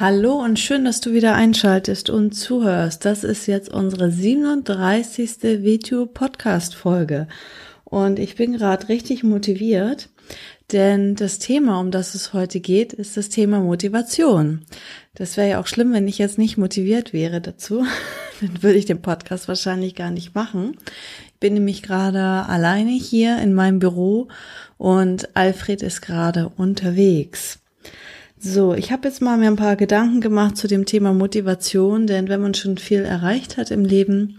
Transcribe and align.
Hallo 0.00 0.34
und 0.34 0.60
schön, 0.60 0.84
dass 0.84 1.00
du 1.00 1.12
wieder 1.12 1.34
einschaltest 1.34 2.08
und 2.08 2.30
zuhörst. 2.30 3.04
Das 3.04 3.24
ist 3.24 3.48
jetzt 3.48 3.68
unsere 3.68 4.12
37. 4.12 5.42
Video 5.64 6.06
Podcast 6.06 6.76
Folge 6.76 7.26
und 7.82 8.20
ich 8.20 8.36
bin 8.36 8.52
gerade 8.52 8.88
richtig 8.90 9.24
motiviert, 9.24 10.08
denn 10.70 11.16
das 11.16 11.40
Thema, 11.40 11.80
um 11.80 11.90
das 11.90 12.14
es 12.14 12.32
heute 12.32 12.60
geht, 12.60 12.92
ist 12.92 13.16
das 13.16 13.28
Thema 13.28 13.58
Motivation. 13.58 14.64
Das 15.16 15.36
wäre 15.36 15.48
ja 15.48 15.60
auch 15.60 15.66
schlimm, 15.66 15.92
wenn 15.92 16.06
ich 16.06 16.18
jetzt 16.18 16.38
nicht 16.38 16.58
motiviert 16.58 17.12
wäre 17.12 17.40
dazu. 17.40 17.84
Dann 18.40 18.62
würde 18.62 18.78
ich 18.78 18.86
den 18.86 19.02
Podcast 19.02 19.48
wahrscheinlich 19.48 19.96
gar 19.96 20.12
nicht 20.12 20.32
machen. 20.32 20.76
Ich 21.26 21.40
bin 21.40 21.54
nämlich 21.54 21.82
gerade 21.82 22.20
alleine 22.20 22.92
hier 22.92 23.38
in 23.38 23.52
meinem 23.52 23.80
Büro 23.80 24.28
und 24.76 25.36
Alfred 25.36 25.82
ist 25.82 26.02
gerade 26.02 26.48
unterwegs. 26.50 27.58
So, 28.40 28.72
ich 28.74 28.92
habe 28.92 29.08
jetzt 29.08 29.20
mal 29.20 29.36
mir 29.36 29.48
ein 29.48 29.56
paar 29.56 29.74
Gedanken 29.74 30.20
gemacht 30.20 30.56
zu 30.56 30.68
dem 30.68 30.86
Thema 30.86 31.12
Motivation, 31.12 32.06
denn 32.06 32.28
wenn 32.28 32.40
man 32.40 32.54
schon 32.54 32.78
viel 32.78 33.00
erreicht 33.00 33.56
hat 33.56 33.72
im 33.72 33.84
Leben 33.84 34.38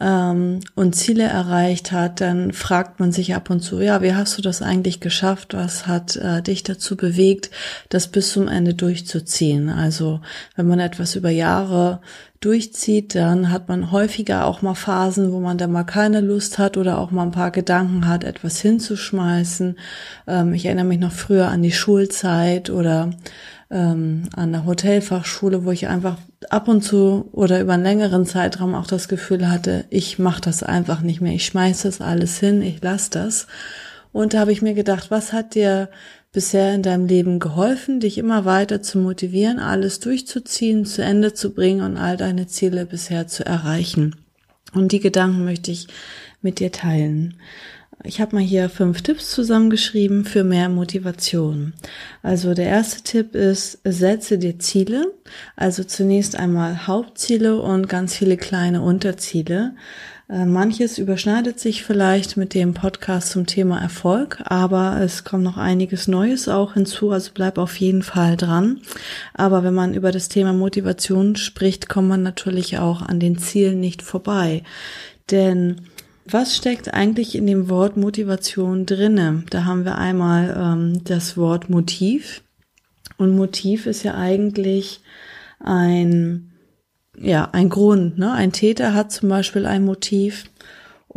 ähm, 0.00 0.60
und 0.74 0.94
Ziele 0.94 1.24
erreicht 1.24 1.92
hat, 1.92 2.20
dann 2.20 2.52
fragt 2.52 3.00
man 3.00 3.12
sich 3.12 3.34
ab 3.34 3.50
und 3.50 3.60
zu, 3.60 3.80
ja, 3.80 4.02
wie 4.02 4.14
hast 4.14 4.38
du 4.38 4.42
das 4.42 4.62
eigentlich 4.62 5.00
geschafft? 5.00 5.54
Was 5.54 5.86
hat 5.86 6.16
äh, 6.16 6.42
dich 6.42 6.62
dazu 6.62 6.96
bewegt, 6.96 7.50
das 7.88 8.08
bis 8.08 8.32
zum 8.32 8.48
Ende 8.48 8.74
durchzuziehen? 8.74 9.68
Also, 9.68 10.20
wenn 10.56 10.68
man 10.68 10.80
etwas 10.80 11.16
über 11.16 11.30
Jahre 11.30 12.00
durchzieht, 12.40 13.16
dann 13.16 13.50
hat 13.50 13.68
man 13.68 13.90
häufiger 13.90 14.46
auch 14.46 14.62
mal 14.62 14.74
Phasen, 14.74 15.32
wo 15.32 15.40
man 15.40 15.58
da 15.58 15.66
mal 15.66 15.82
keine 15.82 16.20
Lust 16.20 16.58
hat 16.58 16.76
oder 16.76 16.98
auch 16.98 17.10
mal 17.10 17.24
ein 17.24 17.32
paar 17.32 17.50
Gedanken 17.50 18.06
hat, 18.06 18.22
etwas 18.22 18.60
hinzuschmeißen. 18.60 19.76
Ähm, 20.28 20.54
ich 20.54 20.66
erinnere 20.66 20.86
mich 20.86 21.00
noch 21.00 21.12
früher 21.12 21.48
an 21.48 21.62
die 21.62 21.72
Schulzeit 21.72 22.70
oder 22.70 23.10
ähm, 23.70 24.28
an 24.34 24.52
der 24.52 24.64
Hotelfachschule, 24.64 25.64
wo 25.64 25.70
ich 25.70 25.88
einfach 25.88 26.18
ab 26.50 26.68
und 26.68 26.82
zu 26.82 27.28
oder 27.32 27.60
über 27.60 27.74
einen 27.74 27.82
längeren 27.82 28.24
Zeitraum 28.24 28.74
auch 28.74 28.86
das 28.86 29.08
Gefühl 29.08 29.50
hatte, 29.50 29.84
ich 29.90 30.18
mache 30.18 30.40
das 30.40 30.62
einfach 30.62 31.02
nicht 31.02 31.20
mehr, 31.20 31.34
ich 31.34 31.44
schmeiße 31.46 31.88
das 31.88 32.00
alles 32.00 32.38
hin, 32.38 32.62
ich 32.62 32.82
lasse 32.82 33.10
das. 33.10 33.46
Und 34.12 34.34
da 34.34 34.40
habe 34.40 34.52
ich 34.52 34.62
mir 34.62 34.74
gedacht, 34.74 35.10
was 35.10 35.32
hat 35.32 35.54
dir 35.54 35.90
bisher 36.32 36.74
in 36.74 36.82
deinem 36.82 37.06
Leben 37.06 37.38
geholfen, 37.38 38.00
dich 38.00 38.18
immer 38.18 38.44
weiter 38.44 38.82
zu 38.82 38.98
motivieren, 38.98 39.58
alles 39.58 40.00
durchzuziehen, 40.00 40.84
zu 40.84 41.02
Ende 41.02 41.34
zu 41.34 41.52
bringen 41.52 41.82
und 41.82 41.96
all 41.96 42.16
deine 42.16 42.46
Ziele 42.46 42.86
bisher 42.86 43.26
zu 43.26 43.44
erreichen. 43.44 44.16
Und 44.74 44.92
die 44.92 45.00
Gedanken 45.00 45.44
möchte 45.44 45.70
ich 45.70 45.88
mit 46.42 46.60
dir 46.60 46.72
teilen. 46.72 47.34
Ich 48.04 48.20
habe 48.20 48.36
mal 48.36 48.44
hier 48.44 48.68
fünf 48.68 49.02
Tipps 49.02 49.32
zusammengeschrieben 49.32 50.24
für 50.24 50.44
mehr 50.44 50.68
Motivation. 50.68 51.72
Also 52.22 52.54
der 52.54 52.66
erste 52.66 53.02
Tipp 53.02 53.34
ist, 53.34 53.80
setze 53.82 54.38
dir 54.38 54.60
Ziele. 54.60 55.12
Also 55.56 55.82
zunächst 55.82 56.36
einmal 56.36 56.86
Hauptziele 56.86 57.60
und 57.60 57.88
ganz 57.88 58.14
viele 58.14 58.36
kleine 58.36 58.82
Unterziele. 58.82 59.74
Äh, 60.30 60.44
manches 60.44 60.98
überschneidet 60.98 61.58
sich 61.58 61.82
vielleicht 61.82 62.36
mit 62.36 62.54
dem 62.54 62.72
Podcast 62.72 63.30
zum 63.30 63.46
Thema 63.46 63.80
Erfolg, 63.80 64.42
aber 64.44 65.00
es 65.00 65.24
kommt 65.24 65.42
noch 65.42 65.56
einiges 65.56 66.06
Neues 66.06 66.48
auch 66.48 66.74
hinzu, 66.74 67.10
also 67.10 67.30
bleib 67.34 67.58
auf 67.58 67.76
jeden 67.80 68.02
Fall 68.02 68.36
dran. 68.36 68.80
Aber 69.34 69.64
wenn 69.64 69.74
man 69.74 69.94
über 69.94 70.12
das 70.12 70.28
Thema 70.28 70.52
Motivation 70.52 71.34
spricht, 71.34 71.88
kommt 71.88 72.08
man 72.08 72.22
natürlich 72.22 72.78
auch 72.78 73.02
an 73.02 73.18
den 73.18 73.38
Zielen 73.38 73.80
nicht 73.80 74.02
vorbei. 74.02 74.62
Denn 75.30 75.76
was 76.32 76.56
steckt 76.56 76.92
eigentlich 76.92 77.34
in 77.34 77.46
dem 77.46 77.68
Wort 77.68 77.96
Motivation 77.96 78.86
drinne? 78.86 79.44
Da 79.50 79.64
haben 79.64 79.84
wir 79.84 79.98
einmal 79.98 80.56
ähm, 80.58 81.04
das 81.04 81.36
Wort 81.36 81.70
Motiv. 81.70 82.42
Und 83.16 83.34
Motiv 83.36 83.86
ist 83.86 84.02
ja 84.02 84.14
eigentlich 84.14 85.00
ein 85.60 86.52
ja, 87.20 87.48
ein 87.52 87.68
Grund. 87.68 88.18
Ne? 88.18 88.32
Ein 88.32 88.52
Täter 88.52 88.94
hat 88.94 89.12
zum 89.12 89.28
Beispiel 89.28 89.66
ein 89.66 89.84
Motiv 89.84 90.44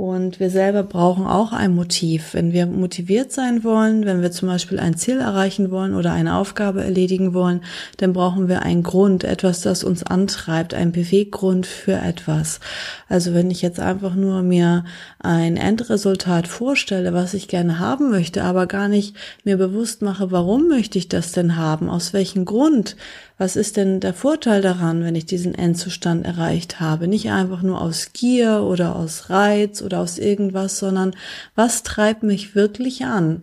und 0.02 0.40
wir 0.40 0.50
selber 0.50 0.82
brauchen 0.82 1.28
auch 1.28 1.54
ein 1.54 1.76
Motiv. 1.76 2.34
Wenn 2.34 2.54
wir 2.54 2.66
motiviert 2.66 3.32
sein 3.32 3.64
wollen, 3.64 4.04
wenn 4.04 4.24
wir 4.24 4.32
zum 4.32 4.48
Beispiel 4.48 4.80
ein 4.80 4.98
Ziel 4.98 5.20
erreichen 5.20 5.70
wollen 5.70 5.94
oder 5.94 6.12
eine 6.12 6.38
Aufgabe 6.38 6.84
erledigen 6.84 7.36
wollen, 7.36 7.62
dann 7.98 8.12
brauchen 8.12 8.48
wir 8.48 8.64
einen 8.64 8.82
Grund, 8.82 9.24
etwas, 9.24 9.62
das 9.62 9.84
uns 9.84 10.02
antreibt, 10.02 10.74
ein 10.74 10.92
Beweggrund 10.92 11.68
für 11.68 11.94
etwas. 11.94 12.62
Also 13.10 13.36
wenn 13.36 13.52
ich 13.52 13.62
jetzt 13.62 13.80
einfach 13.80 14.16
nur 14.16 14.42
mir 14.42 14.86
ein 15.20 15.56
Endresultat 15.56 16.48
vorstelle, 16.48 17.14
was 17.14 17.36
ich 17.36 17.48
gerne 17.48 17.78
haben 17.78 18.10
möchte, 18.10 18.44
aber 18.44 18.66
gar 18.66 18.88
nicht 18.88 19.16
mir 19.44 19.58
bewusst 19.58 20.02
mache, 20.02 20.32
warum 20.32 20.68
möchte 20.68 20.98
ich 20.98 21.10
das 21.10 21.32
denn 21.32 21.58
haben, 21.58 21.92
aus 21.92 22.12
welchem 22.12 22.46
Grund, 22.46 22.96
was 23.41 23.56
ist 23.56 23.75
denn 23.75 24.00
der 24.02 24.13
Vorteil 24.13 24.62
daran, 24.62 25.03
wenn 25.03 25.16
ich 25.16 25.25
diesen 25.25 25.56
Endzustand 25.56 26.28
erreicht 26.28 26.79
habe? 26.79 27.07
Nicht 27.07 27.31
einfach 27.31 27.63
nur 27.63 27.81
aus 27.81 28.13
Gier 28.13 28.62
oder 28.62 28.96
aus 28.96 29.31
Reiz 29.31 29.81
oder 29.81 30.00
aus 30.00 30.19
irgendwas, 30.19 30.78
sondern 30.78 31.16
was 31.56 31.81
treibt 31.81 32.22
mich 32.22 32.53
wirklich 32.53 33.03
an? 33.03 33.41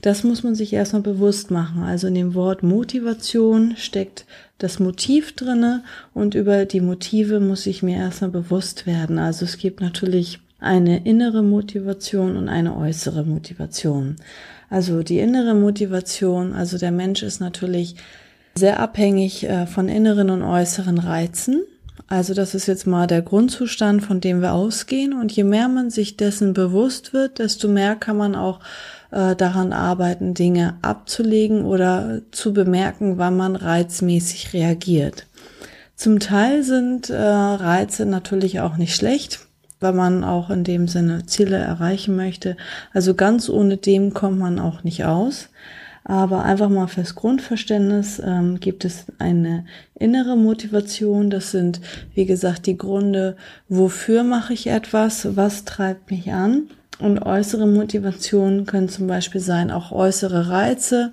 Das 0.00 0.24
muss 0.24 0.44
man 0.44 0.54
sich 0.54 0.72
erstmal 0.72 1.02
bewusst 1.02 1.50
machen. 1.50 1.82
Also 1.82 2.06
in 2.06 2.14
dem 2.14 2.32
Wort 2.32 2.62
Motivation 2.62 3.74
steckt 3.76 4.24
das 4.56 4.78
Motiv 4.78 5.36
drinne 5.36 5.84
und 6.14 6.34
über 6.34 6.64
die 6.64 6.80
Motive 6.80 7.38
muss 7.38 7.66
ich 7.66 7.82
mir 7.82 7.98
erstmal 7.98 8.30
bewusst 8.30 8.86
werden. 8.86 9.18
Also 9.18 9.44
es 9.44 9.58
gibt 9.58 9.82
natürlich 9.82 10.40
eine 10.58 11.04
innere 11.04 11.42
Motivation 11.42 12.34
und 12.38 12.48
eine 12.48 12.74
äußere 12.74 13.24
Motivation. 13.24 14.16
Also 14.70 15.02
die 15.02 15.18
innere 15.18 15.52
Motivation, 15.52 16.54
also 16.54 16.78
der 16.78 16.92
Mensch 16.92 17.22
ist 17.22 17.40
natürlich 17.40 17.96
sehr 18.58 18.80
abhängig 18.80 19.44
äh, 19.44 19.66
von 19.66 19.88
inneren 19.88 20.30
und 20.30 20.42
äußeren 20.42 20.98
Reizen. 20.98 21.62
Also 22.08 22.32
das 22.32 22.54
ist 22.54 22.66
jetzt 22.66 22.86
mal 22.86 23.06
der 23.06 23.22
Grundzustand, 23.22 24.02
von 24.02 24.20
dem 24.20 24.40
wir 24.40 24.52
ausgehen. 24.52 25.12
Und 25.12 25.30
je 25.32 25.44
mehr 25.44 25.68
man 25.68 25.90
sich 25.90 26.16
dessen 26.16 26.54
bewusst 26.54 27.12
wird, 27.12 27.38
desto 27.38 27.68
mehr 27.68 27.96
kann 27.96 28.16
man 28.16 28.34
auch 28.34 28.60
äh, 29.10 29.36
daran 29.36 29.72
arbeiten, 29.72 30.34
Dinge 30.34 30.78
abzulegen 30.82 31.64
oder 31.64 32.22
zu 32.30 32.52
bemerken, 32.52 33.18
wann 33.18 33.36
man 33.36 33.56
reizmäßig 33.56 34.54
reagiert. 34.54 35.26
Zum 35.96 36.20
Teil 36.20 36.62
sind 36.62 37.10
äh, 37.10 37.16
Reize 37.16 38.06
natürlich 38.06 38.60
auch 38.60 38.76
nicht 38.76 38.94
schlecht, 38.94 39.40
weil 39.80 39.92
man 39.92 40.24
auch 40.24 40.48
in 40.48 40.64
dem 40.64 40.88
Sinne 40.88 41.26
Ziele 41.26 41.56
erreichen 41.56 42.16
möchte. 42.16 42.56
Also 42.94 43.14
ganz 43.14 43.48
ohne 43.48 43.76
dem 43.76 44.14
kommt 44.14 44.38
man 44.38 44.58
auch 44.58 44.84
nicht 44.84 45.04
aus. 45.04 45.48
Aber 46.04 46.44
einfach 46.44 46.68
mal 46.68 46.86
fürs 46.86 47.14
Grundverständnis 47.14 48.20
ähm, 48.24 48.60
gibt 48.60 48.84
es 48.84 49.06
eine 49.18 49.66
innere 49.94 50.36
Motivation. 50.36 51.30
Das 51.30 51.50
sind, 51.50 51.80
wie 52.14 52.26
gesagt, 52.26 52.66
die 52.66 52.78
Gründe, 52.78 53.36
wofür 53.68 54.22
mache 54.22 54.54
ich 54.54 54.68
etwas, 54.68 55.36
was 55.36 55.64
treibt 55.64 56.10
mich 56.10 56.32
an. 56.32 56.68
Und 56.98 57.20
äußere 57.20 57.66
Motivationen 57.68 58.66
können 58.66 58.88
zum 58.88 59.06
Beispiel 59.06 59.40
sein, 59.40 59.70
auch 59.70 59.92
äußere 59.92 60.48
Reize, 60.48 61.12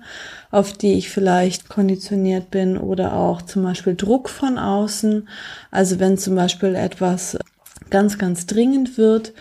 auf 0.50 0.72
die 0.72 0.94
ich 0.94 1.10
vielleicht 1.10 1.68
konditioniert 1.68 2.50
bin 2.50 2.76
oder 2.76 3.12
auch 3.12 3.42
zum 3.42 3.62
Beispiel 3.62 3.94
Druck 3.94 4.28
von 4.28 4.58
außen. 4.58 5.28
Also 5.70 6.00
wenn 6.00 6.18
zum 6.18 6.34
Beispiel 6.34 6.74
etwas 6.74 7.38
ganz, 7.90 8.18
ganz 8.18 8.46
dringend 8.46 8.98
wird 8.98 9.32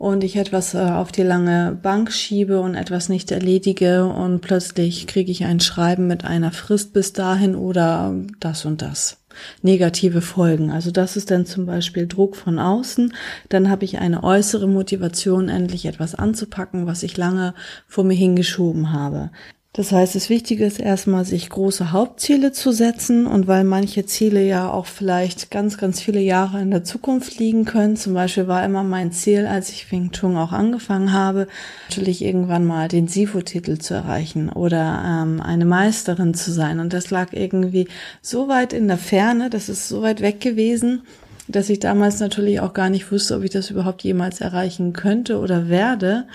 und 0.00 0.24
ich 0.24 0.36
etwas 0.36 0.72
äh, 0.72 0.78
auf 0.78 1.12
die 1.12 1.22
lange 1.22 1.78
Bank 1.82 2.10
schiebe 2.10 2.62
und 2.62 2.74
etwas 2.74 3.10
nicht 3.10 3.30
erledige 3.30 4.06
und 4.06 4.40
plötzlich 4.40 5.06
kriege 5.06 5.30
ich 5.30 5.44
ein 5.44 5.60
Schreiben 5.60 6.06
mit 6.06 6.24
einer 6.24 6.52
Frist 6.52 6.94
bis 6.94 7.12
dahin 7.12 7.54
oder 7.54 8.14
das 8.40 8.64
und 8.64 8.80
das. 8.80 9.18
Negative 9.60 10.22
Folgen. 10.22 10.70
Also 10.70 10.90
das 10.90 11.18
ist 11.18 11.30
dann 11.30 11.44
zum 11.44 11.66
Beispiel 11.66 12.06
Druck 12.06 12.34
von 12.34 12.58
außen. 12.58 13.12
Dann 13.50 13.68
habe 13.68 13.84
ich 13.84 13.98
eine 13.98 14.24
äußere 14.24 14.66
Motivation, 14.66 15.50
endlich 15.50 15.84
etwas 15.84 16.14
anzupacken, 16.14 16.86
was 16.86 17.02
ich 17.02 17.18
lange 17.18 17.52
vor 17.86 18.04
mir 18.04 18.14
hingeschoben 18.14 18.94
habe. 18.94 19.30
Das 19.72 19.92
heißt, 19.92 20.16
das 20.16 20.30
Wichtige 20.30 20.64
ist 20.64 20.80
erstmal, 20.80 21.24
sich 21.24 21.48
große 21.48 21.92
Hauptziele 21.92 22.50
zu 22.50 22.72
setzen 22.72 23.24
und 23.24 23.46
weil 23.46 23.62
manche 23.62 24.04
Ziele 24.04 24.44
ja 24.44 24.68
auch 24.68 24.86
vielleicht 24.86 25.52
ganz, 25.52 25.78
ganz 25.78 26.00
viele 26.00 26.18
Jahre 26.18 26.60
in 26.60 26.72
der 26.72 26.82
Zukunft 26.82 27.38
liegen 27.38 27.66
können. 27.66 27.94
Zum 27.96 28.12
Beispiel 28.12 28.48
war 28.48 28.64
immer 28.64 28.82
mein 28.82 29.12
Ziel, 29.12 29.46
als 29.46 29.70
ich 29.70 29.92
Wing 29.92 30.10
Chun 30.10 30.36
auch 30.36 30.50
angefangen 30.50 31.12
habe, 31.12 31.46
natürlich 31.88 32.24
irgendwann 32.24 32.64
mal 32.64 32.88
den 32.88 33.06
Sifu-Titel 33.06 33.78
zu 33.78 33.94
erreichen 33.94 34.48
oder 34.48 35.04
ähm, 35.06 35.40
eine 35.40 35.66
Meisterin 35.66 36.34
zu 36.34 36.50
sein. 36.50 36.80
Und 36.80 36.92
das 36.92 37.10
lag 37.10 37.32
irgendwie 37.32 37.86
so 38.22 38.48
weit 38.48 38.72
in 38.72 38.88
der 38.88 38.98
Ferne, 38.98 39.50
das 39.50 39.68
ist 39.68 39.88
so 39.88 40.02
weit 40.02 40.20
weg 40.20 40.40
gewesen, 40.40 41.02
dass 41.46 41.70
ich 41.70 41.78
damals 41.78 42.18
natürlich 42.18 42.58
auch 42.58 42.72
gar 42.72 42.90
nicht 42.90 43.12
wusste, 43.12 43.36
ob 43.36 43.44
ich 43.44 43.50
das 43.50 43.70
überhaupt 43.70 44.02
jemals 44.02 44.40
erreichen 44.40 44.94
könnte 44.94 45.38
oder 45.38 45.68
werde. 45.68 46.26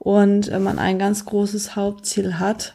Und 0.00 0.50
wenn 0.50 0.62
man 0.62 0.78
ein 0.78 0.98
ganz 0.98 1.26
großes 1.26 1.76
Hauptziel 1.76 2.38
hat, 2.38 2.74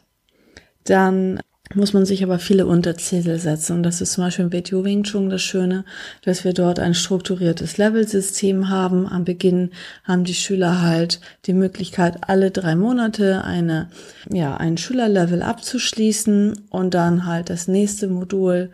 dann 0.84 1.40
muss 1.74 1.92
man 1.92 2.06
sich 2.06 2.24
aber 2.24 2.38
viele 2.38 2.68
Unterziele 2.68 3.40
setzen. 3.40 3.78
Und 3.78 3.84
das 3.84 4.00
ist 4.00 4.14
zum 4.14 4.24
Beispiel 4.24 4.46
im 4.46 4.54
WTO 4.54 4.86
Wing 4.86 5.02
Chun 5.02 5.32
das 5.32 5.42
Schöne, 5.42 5.86
dass 6.22 6.44
wir 6.44 6.54
dort 6.54 6.80
ein 6.80 6.94
strukturiertes 6.94 7.78
Level-System 7.78 8.70
haben. 8.70 9.08
Am 9.08 9.26
Beginn 9.26 9.72
haben 10.04 10.24
die 10.24 10.36
Schüler 10.36 10.84
halt 10.84 11.20
die 11.48 11.54
Möglichkeit, 11.54 12.30
alle 12.30 12.52
drei 12.52 12.76
Monate 12.76 13.44
eine, 13.44 13.90
ja, 14.32 14.56
ein 14.58 14.78
Schülerlevel 14.78 15.42
abzuschließen 15.42 16.68
und 16.70 16.94
dann 16.94 17.26
halt 17.26 17.50
das 17.50 17.68
nächste 17.68 18.08
Modul 18.08 18.70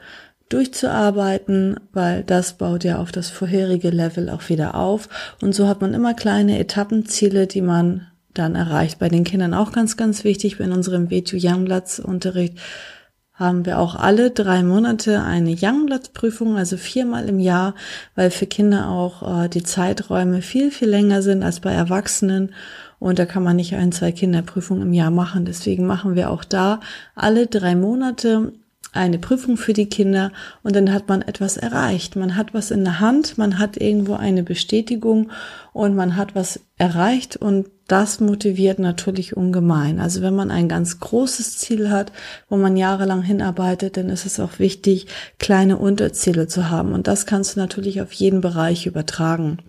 durchzuarbeiten, 0.50 1.80
weil 1.94 2.24
das 2.24 2.57
baut 2.57 2.83
ja 2.83 2.97
auf 2.97 3.13
das 3.13 3.30
vorherige 3.30 3.92
Level 3.92 4.30
auch 4.30 4.50
wieder 4.50 4.75
auf. 4.75 5.07
Und 5.42 5.56
so 5.56 5.69
hat 5.69 5.80
man 5.80 5.94
immer 5.94 6.13
kleine 6.13 6.59
Etappenziele, 6.59 7.47
die 7.47 7.62
man 7.62 8.10
dann 8.33 8.56
erreicht. 8.56 9.00
Bei 9.00 9.10
den 9.10 9.24
Kindern 9.24 9.54
auch 9.54 9.72
ganz, 9.72 9.98
ganz 9.98 10.24
wichtig. 10.24 10.60
In 10.60 10.72
unserem 10.72 11.10
WTU 11.10 11.38
Youngblatts 11.38 12.00
Unterricht 12.00 12.57
haben 13.33 13.66
wir 13.66 13.80
auch 13.80 13.95
alle 13.95 14.30
drei 14.30 14.62
Monate 14.62 15.24
eine 15.24 15.56
Youngblatts-Prüfung, 15.60 16.57
also 16.57 16.78
viermal 16.78 17.28
im 17.28 17.39
Jahr, 17.39 17.74
weil 18.16 18.30
für 18.30 18.45
Kinder 18.45 18.89
auch 18.89 19.45
äh, 19.45 19.50
die 19.50 19.63
Zeiträume 19.63 20.42
viel, 20.42 20.69
viel 20.69 20.89
länger 20.89 21.22
sind 21.22 21.44
als 21.44 21.60
bei 21.60 21.72
Erwachsenen. 21.72 22.54
Und 23.00 23.18
da 23.18 23.25
kann 23.25 23.44
man 23.44 23.56
nicht 23.56 23.74
ein, 23.74 23.92
zwei 23.92 24.12
Kinderprüfungen 24.12 24.83
im 24.83 24.94
Jahr 24.94 25.10
machen. 25.10 25.45
Deswegen 25.45 25.88
machen 25.88 26.16
wir 26.16 26.30
auch 26.30 26.44
da 26.44 26.81
alle 27.16 27.48
drei 27.48 27.75
Monate 27.75 28.54
eine 28.93 29.19
Prüfung 29.19 29.57
für 29.57 29.73
die 29.73 29.88
Kinder 29.88 30.31
und 30.63 30.75
dann 30.75 30.93
hat 30.93 31.07
man 31.07 31.21
etwas 31.21 31.57
erreicht. 31.57 32.15
Man 32.15 32.35
hat 32.35 32.53
was 32.53 32.71
in 32.71 32.83
der 32.83 32.99
Hand, 32.99 33.38
man 33.38 33.57
hat 33.57 33.77
irgendwo 33.77 34.15
eine 34.15 34.43
Bestätigung 34.43 35.31
und 35.73 35.95
man 35.95 36.17
hat 36.17 36.35
was 36.35 36.59
erreicht 36.77 37.38
und 37.38 37.67
das 37.88 38.19
motiviert 38.19 38.79
natürlich 38.79 39.35
ungemein. 39.35 39.99
Also 39.99 40.21
wenn 40.21 40.35
man 40.35 40.51
ein 40.51 40.67
ganz 40.67 40.99
großes 40.99 41.57
Ziel 41.57 41.89
hat, 41.89 42.11
wo 42.49 42.57
man 42.57 42.77
jahrelang 42.77 43.21
hinarbeitet, 43.21 43.97
dann 43.97 44.09
ist 44.09 44.25
es 44.25 44.39
auch 44.39 44.59
wichtig, 44.59 45.07
kleine 45.39 45.77
Unterziele 45.77 46.47
zu 46.47 46.69
haben 46.69 46.94
und 46.94 47.07
das 47.07 47.25
kannst 47.25 47.55
du 47.55 47.59
natürlich 47.59 48.01
auf 48.01 48.11
jeden 48.11 48.41
Bereich 48.41 48.85
übertragen. 48.85 49.59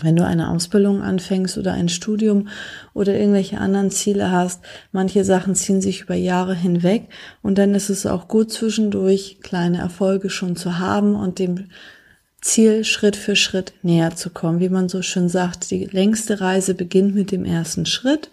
Wenn 0.00 0.16
du 0.16 0.26
eine 0.26 0.50
Ausbildung 0.50 1.02
anfängst 1.02 1.56
oder 1.56 1.72
ein 1.72 1.88
Studium 1.88 2.48
oder 2.94 3.16
irgendwelche 3.16 3.58
anderen 3.58 3.90
Ziele 3.90 4.32
hast, 4.32 4.60
manche 4.90 5.24
Sachen 5.24 5.54
ziehen 5.54 5.80
sich 5.80 6.02
über 6.02 6.16
Jahre 6.16 6.54
hinweg 6.54 7.08
und 7.42 7.58
dann 7.58 7.74
ist 7.74 7.90
es 7.90 8.04
auch 8.04 8.26
gut 8.26 8.50
zwischendurch 8.50 9.38
kleine 9.40 9.78
Erfolge 9.78 10.30
schon 10.30 10.56
zu 10.56 10.78
haben 10.78 11.14
und 11.14 11.38
dem 11.38 11.66
Ziel 12.40 12.84
Schritt 12.84 13.16
für 13.16 13.36
Schritt 13.36 13.72
näher 13.82 14.16
zu 14.16 14.30
kommen. 14.30 14.60
Wie 14.60 14.68
man 14.68 14.88
so 14.88 15.00
schön 15.00 15.28
sagt, 15.28 15.70
die 15.70 15.86
längste 15.86 16.40
Reise 16.40 16.74
beginnt 16.74 17.14
mit 17.14 17.30
dem 17.30 17.44
ersten 17.44 17.86
Schritt 17.86 18.30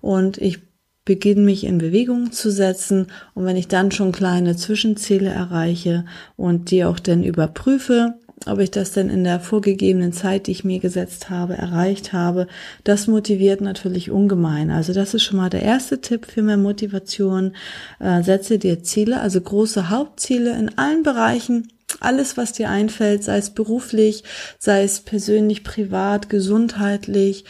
und 0.00 0.38
ich 0.38 0.60
beginne 1.04 1.42
mich 1.42 1.64
in 1.64 1.78
Bewegung 1.78 2.32
zu 2.32 2.50
setzen 2.50 3.08
und 3.34 3.44
wenn 3.44 3.56
ich 3.56 3.68
dann 3.68 3.90
schon 3.90 4.12
kleine 4.12 4.56
Zwischenziele 4.56 5.30
erreiche 5.30 6.04
und 6.36 6.70
die 6.70 6.84
auch 6.84 6.98
dann 6.98 7.24
überprüfe, 7.24 8.14
ob 8.46 8.58
ich 8.58 8.70
das 8.70 8.92
denn 8.92 9.08
in 9.08 9.24
der 9.24 9.40
vorgegebenen 9.40 10.12
Zeit, 10.12 10.46
die 10.46 10.52
ich 10.52 10.64
mir 10.64 10.80
gesetzt 10.80 11.30
habe, 11.30 11.54
erreicht 11.54 12.12
habe, 12.12 12.46
das 12.84 13.06
motiviert 13.06 13.60
natürlich 13.60 14.10
ungemein. 14.10 14.70
Also 14.70 14.92
das 14.92 15.14
ist 15.14 15.22
schon 15.22 15.36
mal 15.36 15.50
der 15.50 15.62
erste 15.62 16.00
Tipp 16.00 16.26
für 16.26 16.42
mehr 16.42 16.56
Motivation. 16.56 17.54
Äh, 18.00 18.22
setze 18.22 18.58
dir 18.58 18.82
Ziele, 18.82 19.20
also 19.20 19.40
große 19.40 19.90
Hauptziele 19.90 20.56
in 20.58 20.76
allen 20.78 21.02
Bereichen. 21.02 21.68
Alles, 22.00 22.36
was 22.36 22.52
dir 22.52 22.70
einfällt, 22.70 23.22
sei 23.22 23.36
es 23.36 23.50
beruflich, 23.50 24.24
sei 24.58 24.82
es 24.82 25.00
persönlich, 25.00 25.62
privat, 25.62 26.28
gesundheitlich, 26.28 27.44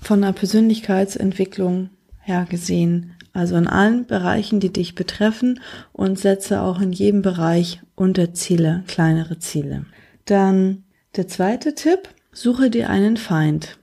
von 0.00 0.22
der 0.22 0.32
Persönlichkeitsentwicklung 0.32 1.90
her 2.20 2.46
gesehen. 2.48 3.12
Also 3.32 3.56
in 3.56 3.66
allen 3.66 4.06
Bereichen, 4.06 4.58
die 4.60 4.72
dich 4.72 4.94
betreffen 4.94 5.60
und 5.92 6.18
setze 6.18 6.62
auch 6.62 6.80
in 6.80 6.92
jedem 6.92 7.22
Bereich 7.22 7.80
Unterziele, 7.94 8.82
kleinere 8.86 9.38
Ziele. 9.38 9.84
Dann 10.30 10.84
der 11.16 11.26
zweite 11.26 11.74
Tipp, 11.74 12.08
suche 12.32 12.70
dir 12.70 12.88
einen 12.88 13.16
Feind. 13.16 13.78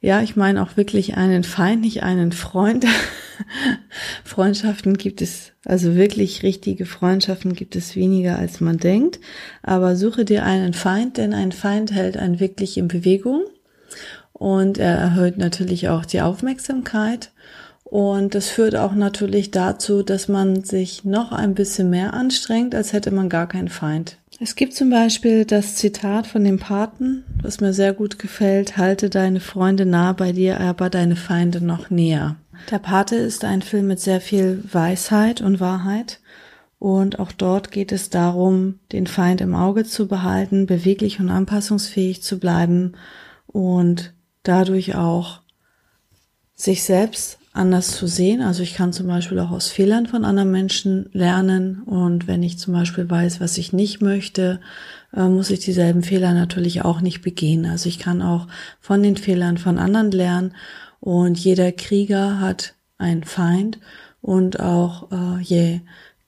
Ja, 0.00 0.22
ich 0.22 0.36
meine 0.36 0.62
auch 0.62 0.76
wirklich 0.76 1.16
einen 1.16 1.42
Feind, 1.42 1.80
nicht 1.80 2.04
einen 2.04 2.30
Freund. 2.30 2.86
Freundschaften 4.24 4.96
gibt 4.96 5.20
es, 5.20 5.54
also 5.64 5.96
wirklich 5.96 6.44
richtige 6.44 6.86
Freundschaften 6.86 7.54
gibt 7.54 7.74
es 7.74 7.96
weniger 7.96 8.38
als 8.38 8.60
man 8.60 8.76
denkt. 8.76 9.18
Aber 9.64 9.96
suche 9.96 10.24
dir 10.24 10.44
einen 10.44 10.74
Feind, 10.74 11.16
denn 11.16 11.34
ein 11.34 11.50
Feind 11.50 11.90
hält 11.90 12.16
einen 12.16 12.38
wirklich 12.38 12.78
in 12.78 12.86
Bewegung 12.86 13.42
und 14.32 14.78
er 14.78 14.96
erhöht 14.96 15.38
natürlich 15.38 15.88
auch 15.88 16.04
die 16.04 16.20
Aufmerksamkeit. 16.20 17.32
Und 17.90 18.34
das 18.34 18.48
führt 18.48 18.76
auch 18.76 18.94
natürlich 18.94 19.50
dazu, 19.50 20.02
dass 20.02 20.28
man 20.28 20.62
sich 20.62 21.04
noch 21.04 21.32
ein 21.32 21.54
bisschen 21.54 21.88
mehr 21.88 22.12
anstrengt, 22.12 22.74
als 22.74 22.92
hätte 22.92 23.10
man 23.10 23.30
gar 23.30 23.46
keinen 23.46 23.70
Feind. 23.70 24.18
Es 24.40 24.56
gibt 24.56 24.74
zum 24.74 24.90
Beispiel 24.90 25.46
das 25.46 25.74
Zitat 25.76 26.26
von 26.26 26.44
dem 26.44 26.58
Paten, 26.58 27.24
was 27.42 27.60
mir 27.60 27.72
sehr 27.72 27.94
gut 27.94 28.18
gefällt, 28.18 28.76
halte 28.76 29.08
deine 29.08 29.40
Freunde 29.40 29.86
nah 29.86 30.12
bei 30.12 30.32
dir, 30.32 30.60
aber 30.60 30.90
deine 30.90 31.16
Feinde 31.16 31.64
noch 31.64 31.88
näher. 31.88 32.36
Der 32.70 32.78
Pate 32.78 33.16
ist 33.16 33.46
ein 33.46 33.62
Film 33.62 33.86
mit 33.86 34.00
sehr 34.00 34.20
viel 34.20 34.62
Weisheit 34.70 35.40
und 35.40 35.58
Wahrheit. 35.58 36.20
Und 36.78 37.18
auch 37.18 37.32
dort 37.32 37.70
geht 37.70 37.90
es 37.90 38.10
darum, 38.10 38.80
den 38.92 39.06
Feind 39.06 39.40
im 39.40 39.54
Auge 39.54 39.84
zu 39.84 40.08
behalten, 40.08 40.66
beweglich 40.66 41.20
und 41.20 41.30
anpassungsfähig 41.30 42.22
zu 42.22 42.38
bleiben 42.38 42.92
und 43.46 44.12
dadurch 44.42 44.94
auch 44.94 45.40
sich 46.54 46.84
selbst 46.84 47.38
anders 47.58 47.88
zu 47.96 48.06
sehen. 48.06 48.40
Also 48.40 48.62
ich 48.62 48.74
kann 48.74 48.92
zum 48.92 49.06
Beispiel 49.06 49.38
auch 49.38 49.50
aus 49.50 49.68
Fehlern 49.68 50.06
von 50.06 50.24
anderen 50.24 50.50
Menschen 50.50 51.10
lernen. 51.12 51.82
Und 51.82 52.26
wenn 52.26 52.42
ich 52.42 52.58
zum 52.58 52.72
Beispiel 52.72 53.08
weiß, 53.08 53.40
was 53.40 53.58
ich 53.58 53.72
nicht 53.72 54.00
möchte, 54.00 54.60
äh, 55.14 55.28
muss 55.28 55.50
ich 55.50 55.60
dieselben 55.60 56.02
Fehler 56.02 56.32
natürlich 56.32 56.82
auch 56.84 57.00
nicht 57.00 57.22
begehen. 57.22 57.66
Also 57.66 57.88
ich 57.88 57.98
kann 57.98 58.22
auch 58.22 58.46
von 58.80 59.02
den 59.02 59.16
Fehlern 59.16 59.58
von 59.58 59.78
anderen 59.78 60.10
lernen. 60.10 60.54
Und 61.00 61.38
jeder 61.38 61.72
Krieger 61.72 62.40
hat 62.40 62.74
einen 62.96 63.24
Feind. 63.24 63.78
Und 64.20 64.60
auch 64.60 65.10
äh, 65.12 65.40
je 65.42 65.80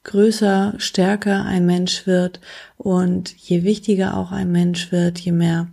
größer, 0.05 0.75
stärker 0.79 1.45
ein 1.45 1.67
Mensch 1.67 2.07
wird 2.07 2.41
und 2.77 3.37
je 3.37 3.65
wichtiger 3.65 4.17
auch 4.17 4.33
ein 4.33 4.51
Mensch 4.51 4.93
wird, 4.93 5.19
je 5.19 5.33
mehr 5.33 5.69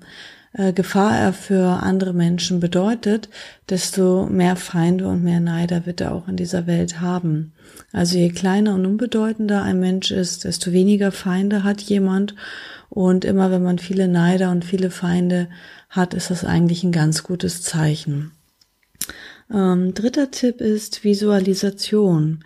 äh, 0.53 0.73
Gefahr 0.73 1.17
er 1.17 1.33
für 1.33 1.83
andere 1.83 2.13
Menschen 2.13 2.59
bedeutet, 2.59 3.29
desto 3.69 4.25
mehr 4.25 4.55
Feinde 4.55 5.07
und 5.07 5.23
mehr 5.23 5.39
Neider 5.39 5.85
wird 5.85 6.01
er 6.01 6.13
auch 6.13 6.27
in 6.27 6.35
dieser 6.35 6.67
Welt 6.67 7.01
haben. 7.01 7.53
Also 7.91 8.17
je 8.17 8.29
kleiner 8.29 8.73
und 8.73 8.85
unbedeutender 8.85 9.63
ein 9.63 9.79
Mensch 9.79 10.11
ist, 10.11 10.43
desto 10.43 10.71
weniger 10.71 11.11
Feinde 11.11 11.63
hat 11.63 11.81
jemand. 11.81 12.35
Und 12.89 13.25
immer 13.25 13.51
wenn 13.51 13.63
man 13.63 13.79
viele 13.79 14.07
Neider 14.07 14.51
und 14.51 14.63
viele 14.63 14.89
Feinde 14.89 15.49
hat, 15.89 16.13
ist 16.13 16.31
das 16.31 16.43
eigentlich 16.43 16.83
ein 16.83 16.91
ganz 16.91 17.23
gutes 17.23 17.61
Zeichen. 17.61 18.31
Ähm, 19.53 19.93
dritter 19.93 20.31
Tipp 20.31 20.61
ist 20.61 21.03
Visualisation. 21.03 22.43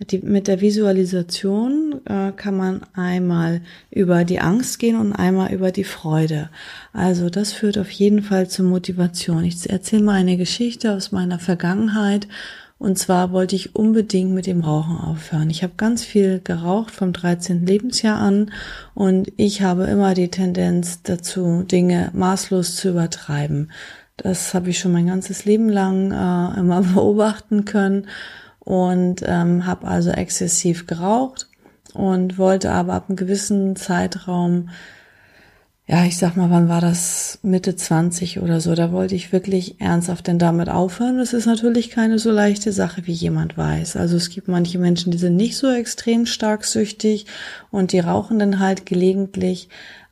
Die, 0.00 0.18
mit 0.18 0.48
der 0.48 0.60
Visualisation 0.60 2.00
äh, 2.04 2.32
kann 2.32 2.56
man 2.56 2.80
einmal 2.94 3.60
über 3.92 4.24
die 4.24 4.40
Angst 4.40 4.80
gehen 4.80 4.96
und 4.96 5.12
einmal 5.12 5.52
über 5.52 5.70
die 5.70 5.84
Freude. 5.84 6.50
Also 6.92 7.30
das 7.30 7.52
führt 7.52 7.78
auf 7.78 7.90
jeden 7.90 8.22
Fall 8.22 8.48
zur 8.48 8.64
Motivation. 8.64 9.44
Ich 9.44 9.70
erzähle 9.70 10.02
mal 10.02 10.14
eine 10.14 10.36
Geschichte 10.36 10.92
aus 10.92 11.12
meiner 11.12 11.38
Vergangenheit. 11.38 12.26
Und 12.76 12.98
zwar 12.98 13.30
wollte 13.30 13.54
ich 13.54 13.76
unbedingt 13.76 14.32
mit 14.32 14.46
dem 14.46 14.62
Rauchen 14.62 14.98
aufhören. 14.98 15.48
Ich 15.48 15.62
habe 15.62 15.74
ganz 15.76 16.04
viel 16.04 16.40
geraucht 16.42 16.90
vom 16.90 17.12
13. 17.12 17.64
Lebensjahr 17.64 18.18
an 18.18 18.50
und 18.94 19.32
ich 19.36 19.62
habe 19.62 19.84
immer 19.84 20.14
die 20.14 20.28
Tendenz 20.28 21.02
dazu, 21.02 21.62
Dinge 21.62 22.10
maßlos 22.14 22.74
zu 22.74 22.90
übertreiben. 22.90 23.70
Das 24.16 24.54
habe 24.54 24.70
ich 24.70 24.78
schon 24.80 24.92
mein 24.92 25.06
ganzes 25.06 25.44
Leben 25.44 25.68
lang 25.68 26.10
äh, 26.10 26.58
immer 26.58 26.82
beobachten 26.94 27.64
können 27.64 28.08
und 28.64 29.22
ähm, 29.26 29.66
habe 29.66 29.86
also 29.86 30.10
exzessiv 30.10 30.86
geraucht 30.86 31.48
und 31.92 32.38
wollte 32.38 32.72
aber 32.72 32.94
ab 32.94 33.04
einem 33.08 33.16
gewissen 33.16 33.76
Zeitraum, 33.76 34.70
ja, 35.86 36.06
ich 36.06 36.16
sag 36.16 36.34
mal, 36.36 36.48
wann 36.48 36.70
war 36.70 36.80
das? 36.80 37.38
Mitte 37.42 37.76
20 37.76 38.40
oder 38.40 38.62
so, 38.62 38.74
da 38.74 38.90
wollte 38.90 39.14
ich 39.14 39.32
wirklich 39.32 39.82
ernsthaft 39.82 40.26
denn 40.26 40.38
damit 40.38 40.70
aufhören. 40.70 41.18
Das 41.18 41.34
ist 41.34 41.44
natürlich 41.44 41.90
keine 41.90 42.18
so 42.18 42.30
leichte 42.30 42.72
Sache, 42.72 43.06
wie 43.06 43.12
jemand 43.12 43.58
weiß. 43.58 43.96
Also 43.96 44.16
es 44.16 44.30
gibt 44.30 44.48
manche 44.48 44.78
Menschen, 44.78 45.12
die 45.12 45.18
sind 45.18 45.36
nicht 45.36 45.58
so 45.58 45.70
extrem 45.70 46.24
stark 46.24 46.64
süchtig 46.64 47.26
und 47.70 47.92
die 47.92 48.00
rauchen 48.00 48.38
dann 48.38 48.60
halt 48.60 48.86
gelegentlich. 48.86 49.68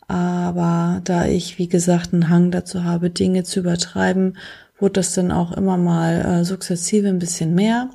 Aber 0.08 1.00
da 1.04 1.24
ich, 1.24 1.58
wie 1.58 1.68
gesagt, 1.68 2.12
einen 2.12 2.28
Hang 2.28 2.50
dazu 2.50 2.84
habe, 2.84 3.08
Dinge 3.08 3.44
zu 3.44 3.60
übertreiben, 3.60 4.36
wurde 4.78 4.94
das 4.94 5.14
dann 5.14 5.32
auch 5.32 5.52
immer 5.52 5.78
mal 5.78 6.20
äh, 6.20 6.44
sukzessive 6.44 7.08
ein 7.08 7.18
bisschen 7.18 7.54
mehr. 7.54 7.88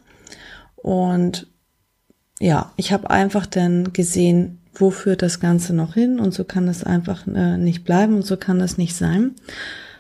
Und 0.88 1.48
ja, 2.40 2.72
ich 2.78 2.94
habe 2.94 3.10
einfach 3.10 3.46
dann 3.46 3.92
gesehen, 3.92 4.62
wo 4.74 4.90
führt 4.90 5.22
das 5.22 5.42
Ganze 5.42 5.74
noch 5.74 5.96
hin 5.96 6.18
und 6.18 6.34
so 6.34 6.46
kann 6.46 6.66
das 6.66 6.86
einfach 6.86 7.28
äh, 7.28 7.58
nicht 7.58 7.84
bleiben 7.84 8.16
und 8.16 8.26
so 8.26 8.38
kann 8.38 8.58
das 8.58 8.78
nicht 8.78 8.96
sein. 8.96 9.36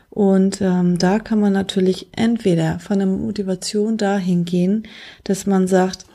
Und 0.09 0.61
ähm, 0.61 0.97
da 0.97 1.19
kann 1.19 1.41
man 1.41 1.51
natürlich 1.51 2.07
entweder 2.13 2.79
von 2.79 2.99
der 2.99 3.07
Motivation 3.07 3.97
dahin 3.97 4.45
gehen, 4.45 4.83
dass 5.25 5.45
man 5.45 5.67
sagt, 5.67 6.05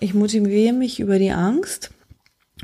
ich 0.00 0.14
motiviere 0.14 0.72
mich 0.72 0.98
über 0.98 1.18
die 1.18 1.32
Angst 1.32 1.90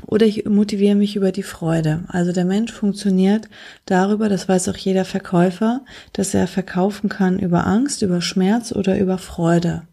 oder 0.07 0.25
ich 0.25 0.45
motiviere 0.45 0.95
mich 0.95 1.15
über 1.15 1.31
die 1.31 1.43
Freude. 1.43 2.03
Also 2.07 2.31
der 2.31 2.45
Mensch 2.45 2.71
funktioniert 2.71 3.47
darüber, 3.85 4.27
das 4.27 4.49
weiß 4.49 4.69
auch 4.69 4.77
jeder 4.77 5.05
Verkäufer, 5.05 5.81
dass 6.13 6.33
er 6.33 6.47
verkaufen 6.47 7.09
kann 7.09 7.37
über 7.37 7.67
Angst, 7.67 8.01
über 8.01 8.21
Schmerz 8.21 8.71
oder 8.71 8.97
über 8.97 9.19
Freude. 9.19 9.83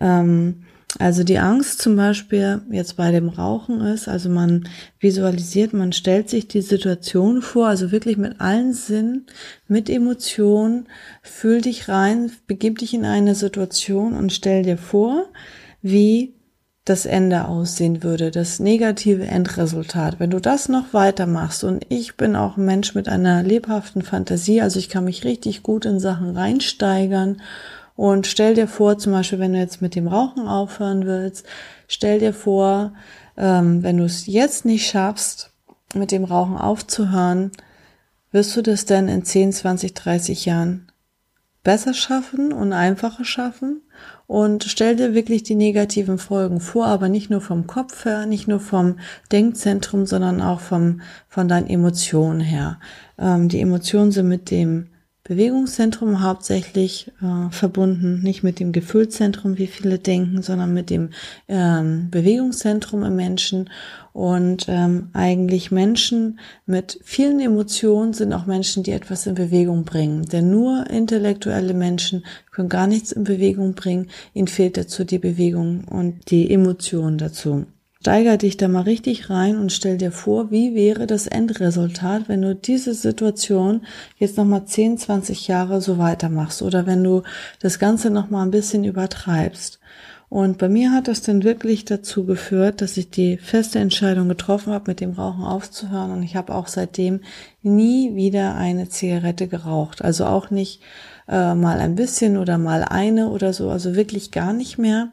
Ähm, 0.00 0.64
also 0.98 1.22
die 1.22 1.38
Angst 1.38 1.80
zum 1.80 1.94
Beispiel 1.94 2.62
jetzt 2.70 2.96
bei 2.96 3.12
dem 3.12 3.28
Rauchen 3.28 3.80
ist, 3.80 4.08
also 4.08 4.28
man 4.28 4.68
visualisiert, 4.98 5.72
man 5.72 5.92
stellt 5.92 6.28
sich 6.28 6.48
die 6.48 6.62
Situation 6.62 7.42
vor, 7.42 7.68
also 7.68 7.92
wirklich 7.92 8.16
mit 8.16 8.40
allen 8.40 8.72
Sinnen, 8.72 9.26
mit 9.68 9.88
Emotionen, 9.88 10.88
fühl 11.22 11.60
dich 11.60 11.88
rein, 11.88 12.32
begib 12.48 12.78
dich 12.78 12.92
in 12.92 13.04
eine 13.04 13.36
Situation 13.36 14.14
und 14.14 14.32
stell 14.32 14.64
dir 14.64 14.78
vor, 14.78 15.26
wie 15.80 16.34
das 16.84 17.06
Ende 17.06 17.46
aussehen 17.46 18.02
würde, 18.02 18.32
das 18.32 18.58
negative 18.58 19.24
Endresultat. 19.24 20.18
Wenn 20.18 20.30
du 20.30 20.40
das 20.40 20.68
noch 20.68 20.92
weitermachst 20.92 21.62
und 21.62 21.86
ich 21.88 22.16
bin 22.16 22.34
auch 22.34 22.56
ein 22.56 22.64
Mensch 22.64 22.96
mit 22.96 23.08
einer 23.08 23.44
lebhaften 23.44 24.02
Fantasie, 24.02 24.60
also 24.60 24.80
ich 24.80 24.88
kann 24.88 25.04
mich 25.04 25.24
richtig 25.24 25.62
gut 25.62 25.84
in 25.84 26.00
Sachen 26.00 26.36
reinsteigern 26.36 27.40
und 28.00 28.26
stell 28.26 28.54
dir 28.54 28.66
vor, 28.66 28.96
zum 28.96 29.12
Beispiel, 29.12 29.40
wenn 29.40 29.52
du 29.52 29.58
jetzt 29.58 29.82
mit 29.82 29.94
dem 29.94 30.08
Rauchen 30.08 30.48
aufhören 30.48 31.04
willst, 31.04 31.44
stell 31.86 32.18
dir 32.18 32.32
vor, 32.32 32.94
ähm, 33.36 33.82
wenn 33.82 33.98
du 33.98 34.04
es 34.04 34.24
jetzt 34.24 34.64
nicht 34.64 34.88
schaffst, 34.88 35.50
mit 35.92 36.10
dem 36.10 36.24
Rauchen 36.24 36.56
aufzuhören, 36.56 37.50
wirst 38.32 38.56
du 38.56 38.62
das 38.62 38.86
denn 38.86 39.06
in 39.08 39.22
10, 39.22 39.52
20, 39.52 39.92
30 39.92 40.46
Jahren 40.46 40.90
besser 41.62 41.92
schaffen 41.92 42.54
und 42.54 42.72
einfacher 42.72 43.26
schaffen? 43.26 43.82
Und 44.26 44.64
stell 44.64 44.96
dir 44.96 45.12
wirklich 45.12 45.42
die 45.42 45.54
negativen 45.54 46.16
Folgen 46.16 46.60
vor, 46.60 46.86
aber 46.86 47.10
nicht 47.10 47.28
nur 47.28 47.42
vom 47.42 47.66
Kopf 47.66 48.06
her, 48.06 48.24
nicht 48.24 48.48
nur 48.48 48.60
vom 48.60 48.98
Denkzentrum, 49.30 50.06
sondern 50.06 50.40
auch 50.40 50.60
vom, 50.60 51.02
von 51.28 51.48
deinen 51.48 51.66
Emotionen 51.68 52.40
her. 52.40 52.80
Ähm, 53.18 53.50
die 53.50 53.60
Emotionen 53.60 54.10
sind 54.10 54.28
mit 54.28 54.50
dem 54.50 54.86
Bewegungszentrum 55.30 56.22
hauptsächlich 56.22 57.12
äh, 57.22 57.52
verbunden, 57.52 58.20
nicht 58.20 58.42
mit 58.42 58.58
dem 58.58 58.72
Gefühlzentrum, 58.72 59.58
wie 59.58 59.68
viele 59.68 60.00
denken, 60.00 60.42
sondern 60.42 60.74
mit 60.74 60.90
dem 60.90 61.10
ähm, 61.46 62.08
Bewegungszentrum 62.10 63.04
im 63.04 63.14
Menschen. 63.14 63.70
Und 64.12 64.66
ähm, 64.66 65.10
eigentlich 65.12 65.70
Menschen 65.70 66.40
mit 66.66 66.98
vielen 67.04 67.38
Emotionen 67.38 68.12
sind 68.12 68.32
auch 68.32 68.46
Menschen, 68.46 68.82
die 68.82 68.90
etwas 68.90 69.24
in 69.28 69.36
Bewegung 69.36 69.84
bringen. 69.84 70.24
Denn 70.24 70.50
nur 70.50 70.90
intellektuelle 70.90 71.74
Menschen 71.74 72.24
können 72.50 72.68
gar 72.68 72.88
nichts 72.88 73.12
in 73.12 73.22
Bewegung 73.22 73.74
bringen. 73.74 74.08
Ihnen 74.34 74.48
fehlt 74.48 74.76
dazu 74.76 75.04
die 75.04 75.20
Bewegung 75.20 75.84
und 75.84 76.28
die 76.32 76.50
Emotionen 76.50 77.18
dazu. 77.18 77.66
Steiger 78.00 78.38
dich 78.38 78.56
da 78.56 78.66
mal 78.66 78.84
richtig 78.84 79.28
rein 79.28 79.58
und 79.58 79.72
stell 79.72 79.98
dir 79.98 80.10
vor, 80.10 80.50
wie 80.50 80.74
wäre 80.74 81.06
das 81.06 81.26
Endresultat, 81.26 82.30
wenn 82.30 82.40
du 82.40 82.54
diese 82.54 82.94
Situation 82.94 83.82
jetzt 84.16 84.38
nochmal 84.38 84.64
10, 84.64 84.96
20 84.96 85.48
Jahre 85.48 85.82
so 85.82 85.98
weitermachst 85.98 86.62
oder 86.62 86.86
wenn 86.86 87.04
du 87.04 87.24
das 87.60 87.78
Ganze 87.78 88.08
nochmal 88.08 88.46
ein 88.46 88.52
bisschen 88.52 88.84
übertreibst. 88.84 89.80
Und 90.30 90.56
bei 90.56 90.70
mir 90.70 90.92
hat 90.92 91.08
das 91.08 91.20
dann 91.20 91.42
wirklich 91.42 91.84
dazu 91.84 92.24
geführt, 92.24 92.80
dass 92.80 92.96
ich 92.96 93.10
die 93.10 93.36
feste 93.36 93.80
Entscheidung 93.80 94.28
getroffen 94.28 94.72
habe, 94.72 94.92
mit 94.92 95.00
dem 95.00 95.10
Rauchen 95.10 95.44
aufzuhören. 95.44 96.12
Und 96.12 96.22
ich 96.22 96.36
habe 96.36 96.54
auch 96.54 96.68
seitdem 96.68 97.20
nie 97.62 98.14
wieder 98.14 98.54
eine 98.54 98.88
Zigarette 98.88 99.46
geraucht. 99.46 100.02
Also 100.02 100.24
auch 100.24 100.50
nicht 100.50 100.80
äh, 101.28 101.54
mal 101.54 101.80
ein 101.80 101.96
bisschen 101.96 102.38
oder 102.38 102.56
mal 102.56 102.82
eine 102.84 103.28
oder 103.28 103.52
so. 103.52 103.68
Also 103.70 103.94
wirklich 103.94 104.30
gar 104.30 104.54
nicht 104.54 104.78
mehr. 104.78 105.10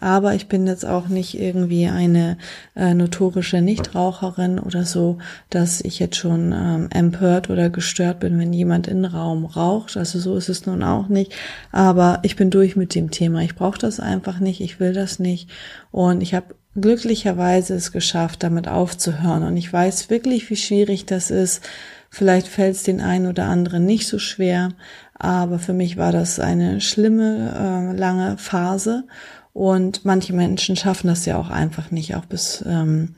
Aber 0.00 0.34
ich 0.34 0.48
bin 0.48 0.66
jetzt 0.66 0.86
auch 0.86 1.08
nicht 1.08 1.38
irgendwie 1.38 1.86
eine 1.86 2.38
äh, 2.74 2.94
notorische 2.94 3.60
Nichtraucherin 3.60 4.58
oder 4.58 4.84
so, 4.84 5.18
dass 5.50 5.80
ich 5.80 5.98
jetzt 5.98 6.16
schon 6.16 6.52
ähm, 6.52 6.88
empört 6.90 7.50
oder 7.50 7.70
gestört 7.70 8.20
bin, 8.20 8.38
wenn 8.38 8.52
jemand 8.52 8.88
in 8.88 9.02
den 9.02 9.12
Raum 9.12 9.44
raucht. 9.44 9.96
Also 9.96 10.18
so 10.18 10.36
ist 10.36 10.48
es 10.48 10.66
nun 10.66 10.82
auch 10.82 11.08
nicht. 11.08 11.32
Aber 11.72 12.20
ich 12.22 12.36
bin 12.36 12.50
durch 12.50 12.76
mit 12.76 12.94
dem 12.94 13.10
Thema. 13.10 13.42
Ich 13.42 13.54
brauche 13.54 13.78
das 13.78 14.00
einfach 14.00 14.38
nicht. 14.40 14.60
Ich 14.60 14.80
will 14.80 14.92
das 14.92 15.18
nicht. 15.18 15.50
Und 15.90 16.22
ich 16.22 16.34
habe 16.34 16.54
glücklicherweise 16.74 17.74
es 17.74 17.92
geschafft, 17.92 18.42
damit 18.42 18.68
aufzuhören. 18.68 19.42
Und 19.42 19.56
ich 19.56 19.70
weiß 19.72 20.10
wirklich, 20.10 20.48
wie 20.50 20.56
schwierig 20.56 21.04
das 21.06 21.30
ist. 21.30 21.62
Vielleicht 22.08 22.46
fällt 22.46 22.76
es 22.76 22.82
den 22.82 23.00
einen 23.00 23.26
oder 23.26 23.46
anderen 23.46 23.86
nicht 23.86 24.06
so 24.06 24.18
schwer, 24.18 24.68
aber 25.14 25.58
für 25.58 25.72
mich 25.72 25.96
war 25.96 26.12
das 26.12 26.40
eine 26.40 26.82
schlimme, 26.82 27.92
äh, 27.94 27.96
lange 27.96 28.36
Phase. 28.36 29.04
Und 29.52 30.04
manche 30.06 30.32
Menschen 30.32 30.76
schaffen 30.76 31.08
das 31.08 31.26
ja 31.26 31.36
auch 31.36 31.50
einfach 31.50 31.90
nicht, 31.90 32.14
auch 32.14 32.24
bis, 32.24 32.64
ähm, 32.66 33.14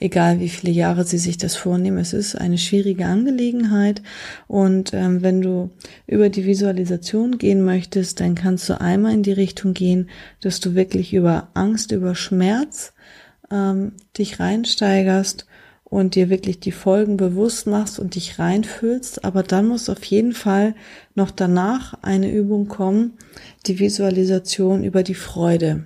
egal 0.00 0.38
wie 0.38 0.50
viele 0.50 0.72
Jahre 0.72 1.04
sie 1.04 1.16
sich 1.16 1.38
das 1.38 1.56
vornehmen. 1.56 1.96
Es 1.96 2.12
ist 2.12 2.34
eine 2.34 2.58
schwierige 2.58 3.06
Angelegenheit. 3.06 4.02
Und 4.46 4.92
ähm, 4.92 5.22
wenn 5.22 5.40
du 5.40 5.70
über 6.06 6.28
die 6.28 6.44
Visualisation 6.44 7.38
gehen 7.38 7.64
möchtest, 7.64 8.20
dann 8.20 8.34
kannst 8.34 8.68
du 8.68 8.78
einmal 8.80 9.14
in 9.14 9.22
die 9.22 9.32
Richtung 9.32 9.72
gehen, 9.72 10.10
dass 10.40 10.60
du 10.60 10.74
wirklich 10.74 11.14
über 11.14 11.48
Angst, 11.54 11.90
über 11.92 12.14
Schmerz 12.14 12.92
ähm, 13.50 13.92
dich 14.16 14.40
reinsteigerst 14.40 15.46
und 15.90 16.14
dir 16.14 16.28
wirklich 16.28 16.60
die 16.60 16.72
Folgen 16.72 17.16
bewusst 17.16 17.66
machst 17.66 17.98
und 17.98 18.14
dich 18.14 18.38
reinfühlst. 18.38 19.24
Aber 19.24 19.42
dann 19.42 19.66
muss 19.66 19.88
auf 19.88 20.04
jeden 20.04 20.32
Fall 20.32 20.74
noch 21.14 21.30
danach 21.30 21.94
eine 22.02 22.30
Übung 22.30 22.68
kommen, 22.68 23.14
die 23.66 23.78
Visualisation 23.78 24.84
über 24.84 25.02
die 25.02 25.14
Freude. 25.14 25.84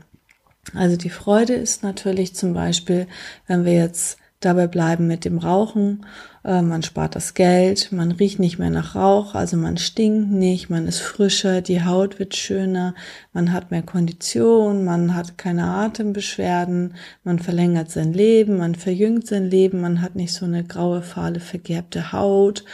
Also 0.74 0.96
die 0.96 1.10
Freude 1.10 1.54
ist 1.54 1.82
natürlich 1.82 2.34
zum 2.34 2.54
Beispiel, 2.54 3.06
wenn 3.46 3.64
wir 3.64 3.74
jetzt 3.74 4.18
dabei 4.44 4.66
bleiben 4.66 5.06
mit 5.06 5.24
dem 5.24 5.38
Rauchen. 5.38 6.04
Äh, 6.44 6.62
man 6.62 6.82
spart 6.82 7.14
das 7.14 7.34
Geld, 7.34 7.92
man 7.92 8.12
riecht 8.12 8.38
nicht 8.38 8.58
mehr 8.58 8.70
nach 8.70 8.94
Rauch, 8.94 9.34
also 9.34 9.56
man 9.56 9.76
stinkt 9.76 10.30
nicht, 10.30 10.70
man 10.70 10.86
ist 10.86 11.00
frischer, 11.00 11.60
die 11.60 11.84
Haut 11.84 12.18
wird 12.18 12.36
schöner, 12.36 12.94
man 13.32 13.52
hat 13.52 13.70
mehr 13.70 13.82
Kondition, 13.82 14.84
man 14.84 15.14
hat 15.14 15.38
keine 15.38 15.64
Atembeschwerden, 15.64 16.94
man 17.24 17.38
verlängert 17.38 17.90
sein 17.90 18.12
Leben, 18.12 18.58
man 18.58 18.74
verjüngt 18.74 19.26
sein 19.26 19.44
Leben, 19.44 19.80
man 19.80 20.02
hat 20.02 20.16
nicht 20.16 20.32
so 20.32 20.44
eine 20.44 20.64
graue, 20.64 21.02
fahle, 21.02 21.40
vergerbte 21.40 22.12
Haut 22.12 22.64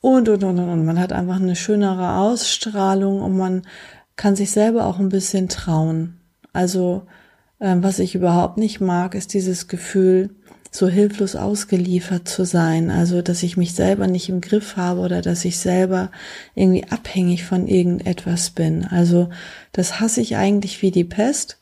und, 0.00 0.28
und, 0.28 0.44
und, 0.44 0.58
und. 0.58 0.84
Man 0.84 0.98
hat 0.98 1.12
einfach 1.12 1.36
eine 1.36 1.56
schönere 1.56 2.18
Ausstrahlung 2.18 3.20
und 3.20 3.36
man 3.36 3.62
kann 4.16 4.36
sich 4.36 4.50
selber 4.50 4.86
auch 4.86 4.98
ein 4.98 5.10
bisschen 5.10 5.48
trauen. 5.48 6.20
Also, 6.52 7.02
äh, 7.58 7.76
was 7.80 7.98
ich 7.98 8.14
überhaupt 8.14 8.56
nicht 8.56 8.80
mag, 8.80 9.14
ist 9.14 9.34
dieses 9.34 9.68
Gefühl, 9.68 10.30
so 10.76 10.88
hilflos 10.88 11.36
ausgeliefert 11.36 12.28
zu 12.28 12.44
sein, 12.44 12.90
also 12.90 13.22
dass 13.22 13.42
ich 13.42 13.56
mich 13.56 13.74
selber 13.74 14.06
nicht 14.06 14.28
im 14.28 14.40
Griff 14.40 14.76
habe 14.76 15.00
oder 15.00 15.22
dass 15.22 15.44
ich 15.44 15.58
selber 15.58 16.10
irgendwie 16.54 16.84
abhängig 16.84 17.44
von 17.44 17.66
irgendetwas 17.66 18.50
bin. 18.50 18.84
Also 18.84 19.30
das 19.72 20.00
hasse 20.00 20.20
ich 20.20 20.36
eigentlich 20.36 20.82
wie 20.82 20.90
die 20.90 21.04
Pest 21.04 21.58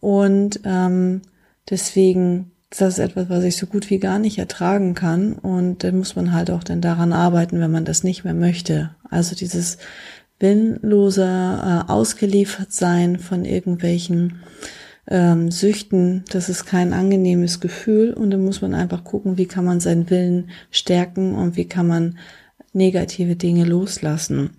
und 0.00 0.60
ähm, 0.64 1.22
deswegen 1.68 2.50
das 2.70 2.94
ist 2.94 2.98
etwas, 2.98 3.28
was 3.28 3.44
ich 3.44 3.56
so 3.56 3.66
gut 3.66 3.90
wie 3.90 3.98
gar 3.98 4.18
nicht 4.18 4.38
ertragen 4.38 4.94
kann 4.94 5.34
und 5.34 5.84
da 5.84 5.92
muss 5.92 6.16
man 6.16 6.32
halt 6.32 6.50
auch 6.50 6.64
dann 6.64 6.80
daran 6.80 7.12
arbeiten, 7.12 7.60
wenn 7.60 7.70
man 7.70 7.84
das 7.84 8.02
nicht 8.02 8.24
mehr 8.24 8.34
möchte. 8.34 8.90
Also 9.08 9.36
dieses 9.36 9.78
willenlose 10.40 11.24
äh, 11.24 11.90
ausgeliefert 11.90 12.72
sein 12.72 13.18
von 13.18 13.44
irgendwelchen 13.44 14.40
ähm, 15.08 15.50
Süchten, 15.50 16.24
das 16.30 16.48
ist 16.48 16.64
kein 16.64 16.92
angenehmes 16.92 17.60
Gefühl 17.60 18.12
und 18.12 18.30
da 18.30 18.38
muss 18.38 18.60
man 18.60 18.74
einfach 18.74 19.04
gucken, 19.04 19.38
wie 19.38 19.46
kann 19.46 19.64
man 19.64 19.80
seinen 19.80 20.10
Willen 20.10 20.50
stärken 20.70 21.34
und 21.34 21.56
wie 21.56 21.66
kann 21.66 21.86
man 21.86 22.18
negative 22.72 23.36
Dinge 23.36 23.64
loslassen. 23.64 24.50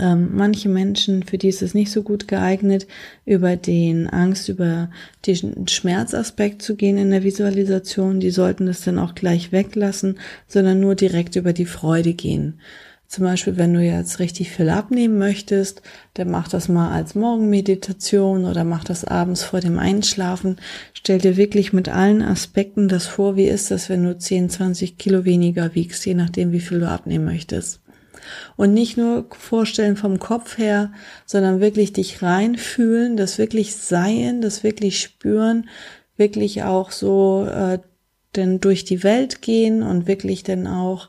Ähm, 0.00 0.30
manche 0.32 0.68
Menschen, 0.68 1.22
für 1.22 1.38
die 1.38 1.48
ist 1.48 1.62
es 1.62 1.74
nicht 1.74 1.92
so 1.92 2.02
gut 2.02 2.26
geeignet, 2.26 2.86
über 3.24 3.56
den 3.56 4.08
Angst, 4.08 4.48
über 4.48 4.90
den 5.26 5.68
Schmerzaspekt 5.68 6.62
zu 6.62 6.74
gehen 6.74 6.98
in 6.98 7.10
der 7.10 7.22
Visualisation. 7.22 8.18
Die 8.18 8.30
sollten 8.30 8.66
das 8.66 8.80
dann 8.80 8.98
auch 8.98 9.14
gleich 9.14 9.52
weglassen, 9.52 10.18
sondern 10.48 10.80
nur 10.80 10.94
direkt 10.94 11.36
über 11.36 11.52
die 11.52 11.66
Freude 11.66 12.14
gehen. 12.14 12.60
Zum 13.14 13.22
Beispiel, 13.22 13.56
wenn 13.56 13.72
du 13.72 13.80
jetzt 13.80 14.18
richtig 14.18 14.50
viel 14.50 14.68
abnehmen 14.68 15.18
möchtest, 15.18 15.82
dann 16.14 16.32
mach 16.32 16.48
das 16.48 16.68
mal 16.68 16.90
als 16.90 17.14
Morgenmeditation 17.14 18.44
oder 18.44 18.64
mach 18.64 18.82
das 18.82 19.04
abends 19.04 19.44
vor 19.44 19.60
dem 19.60 19.78
Einschlafen. 19.78 20.56
Stell 20.94 21.18
dir 21.18 21.36
wirklich 21.36 21.72
mit 21.72 21.88
allen 21.88 22.22
Aspekten 22.22 22.88
das 22.88 23.06
vor, 23.06 23.36
wie 23.36 23.46
ist 23.46 23.70
das, 23.70 23.88
wenn 23.88 24.02
du 24.02 24.18
10, 24.18 24.50
20 24.50 24.98
Kilo 24.98 25.24
weniger 25.24 25.76
wiegst, 25.76 26.04
je 26.04 26.14
nachdem, 26.14 26.50
wie 26.50 26.58
viel 26.58 26.80
du 26.80 26.88
abnehmen 26.88 27.24
möchtest. 27.24 27.78
Und 28.56 28.74
nicht 28.74 28.96
nur 28.96 29.26
vorstellen 29.30 29.96
vom 29.96 30.18
Kopf 30.18 30.58
her, 30.58 30.92
sondern 31.24 31.60
wirklich 31.60 31.92
dich 31.92 32.20
reinfühlen, 32.20 33.16
das 33.16 33.38
wirklich 33.38 33.76
sein, 33.76 34.40
das 34.40 34.64
wirklich 34.64 34.98
spüren, 34.98 35.68
wirklich 36.16 36.64
auch 36.64 36.90
so 36.90 37.46
äh, 37.48 37.78
denn 38.36 38.60
durch 38.60 38.84
die 38.84 39.02
Welt 39.02 39.42
gehen 39.42 39.82
und 39.82 40.06
wirklich 40.06 40.42
dann 40.42 40.66
auch 40.66 41.08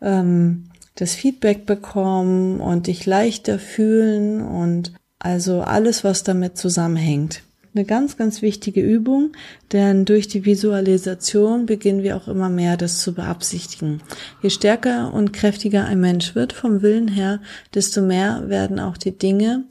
ähm, 0.00 0.70
das 0.94 1.14
Feedback 1.14 1.66
bekommen 1.66 2.60
und 2.60 2.86
dich 2.86 3.06
leichter 3.06 3.58
fühlen 3.58 4.40
und 4.40 4.92
also 5.18 5.62
alles, 5.62 6.04
was 6.04 6.22
damit 6.22 6.56
zusammenhängt. 6.58 7.42
Eine 7.74 7.84
ganz, 7.84 8.16
ganz 8.16 8.40
wichtige 8.40 8.82
Übung, 8.82 9.32
denn 9.72 10.04
durch 10.04 10.28
die 10.28 10.44
Visualisation 10.44 11.66
beginnen 11.66 12.04
wir 12.04 12.16
auch 12.16 12.28
immer 12.28 12.48
mehr, 12.48 12.76
das 12.76 13.00
zu 13.00 13.14
beabsichtigen. 13.14 14.00
Je 14.42 14.50
stärker 14.50 15.12
und 15.12 15.32
kräftiger 15.32 15.84
ein 15.84 15.98
Mensch 15.98 16.36
wird 16.36 16.52
vom 16.52 16.82
Willen 16.82 17.08
her, 17.08 17.40
desto 17.74 18.00
mehr 18.00 18.48
werden 18.48 18.78
auch 18.78 18.96
die 18.96 19.18
Dinge, 19.18 19.64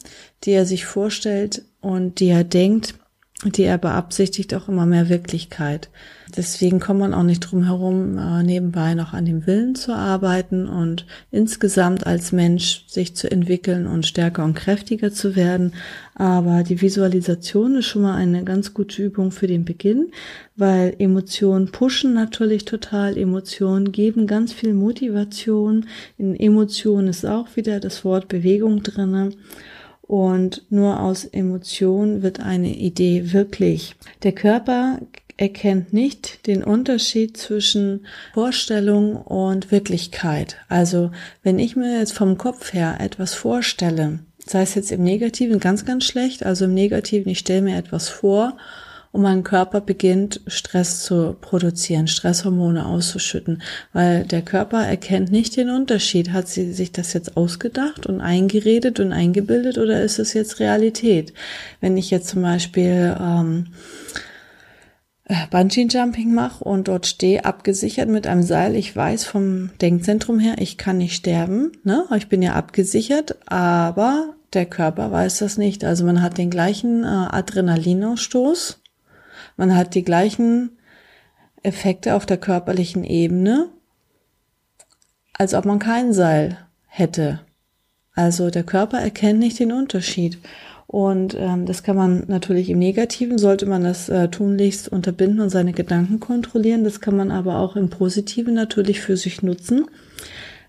die 0.44 0.52
er 0.52 0.66
sich 0.66 0.86
vorstellt 0.86 1.64
und 1.80 2.20
die 2.20 2.28
er 2.28 2.44
denkt, 2.44 2.96
die 3.52 3.64
er 3.64 3.78
beabsichtigt, 3.78 4.54
auch 4.54 4.70
immer 4.70 4.86
mehr 4.86 5.10
Wirklichkeit. 5.10 5.90
Deswegen 6.36 6.80
kommt 6.80 7.00
man 7.00 7.14
auch 7.14 7.24
nicht 7.24 7.42
drum 7.42 7.66
herum, 7.66 8.18
äh, 8.18 8.42
nebenbei 8.42 8.96
noch 8.96 9.14
an 9.14 9.26
dem 9.26 9.46
Willen 9.46 9.76
zu 9.76 9.94
arbeiten 9.94 10.68
und 10.68 11.06
insgesamt 11.30 12.08
als 12.08 12.32
Mensch 12.32 12.86
sich 12.88 13.16
zu 13.16 13.30
entwickeln 13.30 13.86
und 13.86 14.06
stärker 14.06 14.44
und 14.44 14.56
kräftiger 14.56 15.12
zu 15.12 15.36
werden. 15.36 15.74
Aber 16.16 16.64
die 16.64 16.82
Visualisation 16.82 17.76
ist 17.78 17.86
schon 17.86 18.04
mal 18.04 18.16
eine 18.16 18.44
ganz 18.44 18.74
gute 18.74 19.04
Übung 19.04 19.32
für 19.32 19.48
den 19.48 19.66
Beginn, 19.66 20.12
weil 20.56 20.96
Emotionen 20.98 21.72
pushen 21.72 22.14
natürlich 22.14 22.66
total. 22.66 23.18
Emotionen 23.18 23.92
geben 23.92 24.26
ganz 24.26 24.54
viel 24.54 24.74
Motivation. 24.74 25.86
In 26.18 26.36
Emotionen 26.36 27.08
ist 27.10 27.26
auch 27.26 27.56
wieder 27.56 27.80
das 27.80 28.04
Wort 28.06 28.28
Bewegung 28.28 28.82
drinne. 28.82 29.32
Und 30.14 30.62
nur 30.70 31.00
aus 31.00 31.26
Emotion 31.26 32.22
wird 32.22 32.40
eine 32.40 32.72
Idee 32.76 33.34
wirklich. 33.34 33.96
Der 34.22 34.32
Körper 34.32 35.00
erkennt 35.38 35.92
nicht 35.92 36.46
den 36.46 36.64
Unterschied 36.64 37.36
zwischen 37.36 38.06
Vorstellung 38.36 39.16
und 39.16 39.72
Wirklichkeit. 39.72 40.58
Also 40.70 41.10
wenn 41.42 41.58
ich 41.58 41.76
mir 41.76 41.98
jetzt 41.98 42.14
vom 42.14 42.38
Kopf 42.38 42.74
her 42.74 42.98
etwas 43.00 43.34
vorstelle, 43.34 44.20
sei 44.46 44.62
es 44.62 44.76
jetzt 44.76 44.92
im 44.92 45.02
Negativen 45.02 45.60
ganz, 45.60 45.84
ganz 45.84 46.04
schlecht, 46.04 46.46
also 46.46 46.66
im 46.66 46.76
Negativen, 46.76 47.32
ich 47.32 47.40
stelle 47.40 47.64
mir 47.64 47.76
etwas 47.76 48.08
vor 48.08 48.56
und 49.14 49.22
mein 49.22 49.44
Körper 49.44 49.80
beginnt 49.80 50.42
Stress 50.48 51.04
zu 51.04 51.36
produzieren, 51.40 52.08
Stresshormone 52.08 52.84
auszuschütten, 52.86 53.62
weil 53.94 54.26
der 54.26 54.42
Körper 54.42 54.86
erkennt 54.86 55.32
nicht 55.32 55.56
den 55.56 55.70
Unterschied. 55.70 56.32
Hat 56.32 56.48
sie 56.48 56.74
sich 56.74 56.92
das 56.92 57.14
jetzt 57.14 57.38
ausgedacht 57.38 58.08
und 58.08 58.22
eingeredet 58.22 59.00
und 59.00 59.14
eingebildet 59.14 59.78
oder 59.78 60.02
ist 60.02 60.18
es 60.18 60.34
jetzt 60.34 60.60
Realität? 60.60 61.32
Wenn 61.80 61.96
ich 61.96 62.10
jetzt 62.10 62.28
zum 62.28 62.42
Beispiel 62.42 63.16
ähm, 63.22 63.68
äh, 65.26 65.36
Bungee 65.52 65.88
Jumping 65.88 66.34
mache 66.34 66.64
und 66.64 66.88
dort 66.88 67.06
stehe 67.06 67.46
abgesichert 67.46 68.10
mit 68.10 68.26
einem 68.26 68.42
Seil. 68.42 68.76
Ich 68.76 68.96
weiß 68.96 69.26
vom 69.26 69.70
Denkzentrum 69.80 70.40
her, 70.40 70.56
ich 70.58 70.80
kann 70.80 70.98
nicht 70.98 71.16
sterben. 71.16 71.72
Ne? 71.84 72.06
Ich 72.18 72.30
bin 72.30 72.42
ja 72.42 72.54
abgesichert, 72.54 73.36
aber 73.46 74.34
der 74.54 74.66
Körper 74.66 75.12
weiß 75.12 75.38
das 75.38 75.60
nicht. 75.60 75.84
Also 75.84 76.04
man 76.04 76.24
hat 76.24 76.40
den 76.40 76.50
gleichen 76.50 77.04
äh, 77.04 77.08
Adrenalinausstoß 77.08 78.80
man 79.58 79.76
hat 79.76 79.96
die 79.96 80.04
gleichen 80.04 80.78
Effekte 81.62 82.16
auf 82.16 82.26
der 82.26 82.38
körperlichen 82.38 83.04
Ebene, 83.04 83.70
als 85.34 85.54
ob 85.54 85.66
man 85.66 85.80
kein 85.80 86.14
Seil 86.14 86.58
hätte. 86.88 87.42
Also 88.14 88.50
der 88.50 88.64
Körper 88.64 89.00
erkennt 89.00 89.40
nicht 89.40 89.60
den 89.60 89.72
Unterschied. 89.72 90.38
Und 90.86 91.36
ähm, 91.40 91.66
das 91.66 91.82
kann 91.82 91.96
man 91.96 92.26
natürlich 92.28 92.70
im 92.70 92.78
Negativen, 92.78 93.40
sollte 93.40 93.66
man 93.66 93.84
das 93.84 94.10
äh, 94.10 94.28
tunlichst 94.28 94.90
unterbinden 94.90 95.40
und 95.40 95.50
seine 95.50 95.74
Gedanken 95.74 96.20
kontrollieren. 96.20 96.84
Das 96.84 97.02
kann 97.02 97.16
man 97.16 97.32
aber 97.32 97.58
auch 97.58 97.76
im 97.76 97.90
Positiven 97.90 98.54
natürlich 98.54 99.02
für 99.02 99.18
sich 99.18 99.42
nutzen 99.42 99.88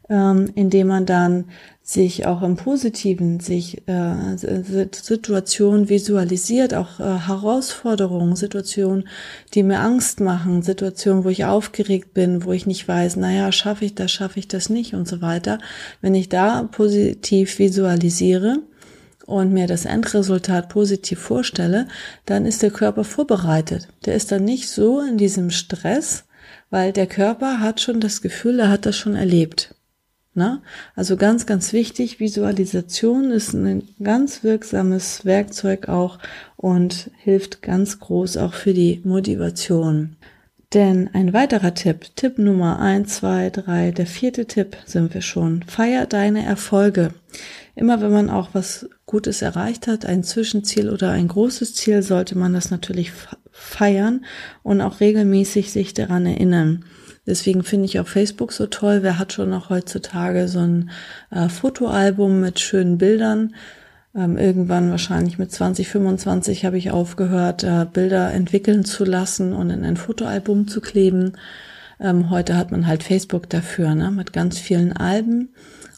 ähm, 0.09 0.51
indem 0.55 0.89
man 0.89 1.07
dann 1.07 1.47
sich 1.83 2.27
auch 2.27 2.43
im 2.43 2.57
Positiven 2.57 3.41
sich 3.41 3.87
äh, 3.87 4.37
Situationen 4.37 5.89
visualisiert, 5.89 6.75
auch 6.75 6.99
äh, 6.99 7.19
Herausforderungen, 7.27 8.37
Situationen, 8.37 9.09
die 9.53 9.63
mir 9.63 9.81
Angst 9.81 10.21
machen, 10.21 10.63
Situationen, 10.63 11.25
wo 11.25 11.29
ich 11.29 11.45
aufgeregt 11.45 12.15
bin, 12.15 12.45
wo 12.45 12.53
ich 12.53 12.67
nicht 12.67 12.89
weiß, 12.89 13.17
naja, 13.17 13.53
schaffe 13.53 13.85
ich 13.85 13.95
das, 13.95 14.11
schaffe 14.13 14.39
ich 14.39 14.49
das 14.49 14.71
nicht 14.71 14.95
und 14.95 15.07
so 15.07 15.21
weiter. 15.21 15.59
Wenn 16.01 16.15
ich 16.15 16.29
da 16.29 16.63
positiv 16.63 17.59
visualisiere, 17.59 18.61
und 19.27 19.53
mir 19.53 19.67
das 19.67 19.85
Endresultat 19.87 20.69
positiv 20.69 21.19
vorstelle, 21.19 21.89
dann 22.27 22.45
ist 22.45 22.63
der 22.63 22.71
Körper 22.71 23.05
vorbereitet. 23.05 23.89
Der 24.05 24.15
ist 24.15 24.31
dann 24.31 24.45
nicht 24.45 24.69
so 24.69 25.01
in 25.01 25.17
diesem 25.17 25.51
Stress, 25.51 26.25
weil 26.71 26.93
der 26.93 27.07
Körper 27.07 27.61
hat 27.61 27.81
schon 27.81 28.01
das 28.01 28.21
Gefühl, 28.21 28.61
er 28.61 28.71
hat 28.71 28.85
das 28.87 28.97
schon 28.97 29.15
erlebt. 29.15 29.74
Ne? 30.35 30.61
Also 30.97 31.17
ganz, 31.17 31.47
ganz 31.47 31.73
wichtig, 31.73 32.19
Visualisation 32.19 33.31
ist 33.31 33.55
ein 33.55 33.89
ganz 34.03 34.43
wirksames 34.43 35.25
Werkzeug 35.25 35.89
auch 35.89 36.19
und 36.57 37.11
hilft 37.19 37.63
ganz 37.63 38.01
groß 38.01 38.37
auch 38.39 38.55
für 38.55 38.75
die 38.75 39.01
Motivation. 39.05 40.17
Denn 40.73 41.09
ein 41.13 41.33
weiterer 41.33 41.73
Tipp, 41.75 42.17
Tipp 42.17 42.39
Nummer 42.39 42.81
eins, 42.81 43.17
zwei, 43.17 43.49
drei, 43.51 43.93
der 43.93 44.07
vierte 44.07 44.47
Tipp 44.47 44.77
sind 44.87 45.15
wir 45.15 45.23
schon. 45.23 45.63
Feier 45.63 46.07
deine 46.07 46.45
Erfolge. 46.45 47.15
Immer 47.77 48.01
wenn 48.01 48.11
man 48.11 48.29
auch 48.29 48.51
was 48.55 48.89
Gutes 49.07 49.41
erreicht 49.41 49.87
hat, 49.87 50.05
ein 50.05 50.25
Zwischenziel 50.25 50.91
oder 50.91 51.11
ein 51.11 51.29
großes 51.29 51.75
Ziel, 51.75 52.03
sollte 52.03 52.37
man 52.37 52.53
das 52.53 52.73
natürlich 52.73 53.13
feiern 53.53 54.25
und 54.65 54.81
auch 54.81 54.99
regelmäßig 54.99 55.71
sich 55.71 55.95
daran 55.95 56.27
erinnern. 56.27 56.85
Deswegen 57.27 57.63
finde 57.63 57.87
ich 57.87 57.99
auch 58.01 58.07
Facebook 58.07 58.53
so 58.53 58.67
toll. 58.67 59.03
Wer 59.03 59.19
hat 59.19 59.33
schon 59.33 59.51
noch 59.51 59.71
heutzutage 59.71 60.49
so 60.49 60.61
ein 60.61 60.91
äh, 61.31 61.49
Fotoalbum 61.49 62.41
mit 62.41 62.61
schönen 62.61 62.99
Bildern? 62.99 63.55
Ähm, 64.15 64.37
irgendwann 64.37 64.91
wahrscheinlich 64.91 65.39
mit 65.39 65.51
20, 65.51 65.89
25 65.89 66.65
habe 66.65 66.79
ich 66.79 66.91
aufgehört, 66.91 67.65
äh, 67.65 67.87
Bilder 67.93 68.33
entwickeln 68.33 68.85
zu 68.85 69.05
lassen 69.05 69.53
und 69.53 69.71
in 69.71 69.85
ein 69.85 69.97
Fotoalbum 69.97 70.69
zu 70.69 70.81
kleben. 70.81 71.33
Ähm, 71.99 72.31
heute 72.31 72.57
hat 72.57 72.71
man 72.71 72.87
halt 72.87 73.03
Facebook 73.03 73.49
dafür, 73.49 73.95
ne, 73.95 74.11
mit 74.11 74.33
ganz 74.33 74.59
vielen 74.59 74.93
Alben. 74.93 75.49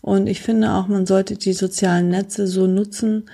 Und 0.00 0.28
ich 0.28 0.40
finde 0.40 0.72
auch, 0.72 0.86
man 0.86 1.04
sollte 1.04 1.36
die 1.36 1.52
sozialen 1.52 2.08
Netze 2.08 2.46
so 2.46 2.66
nutzen, 2.66 3.24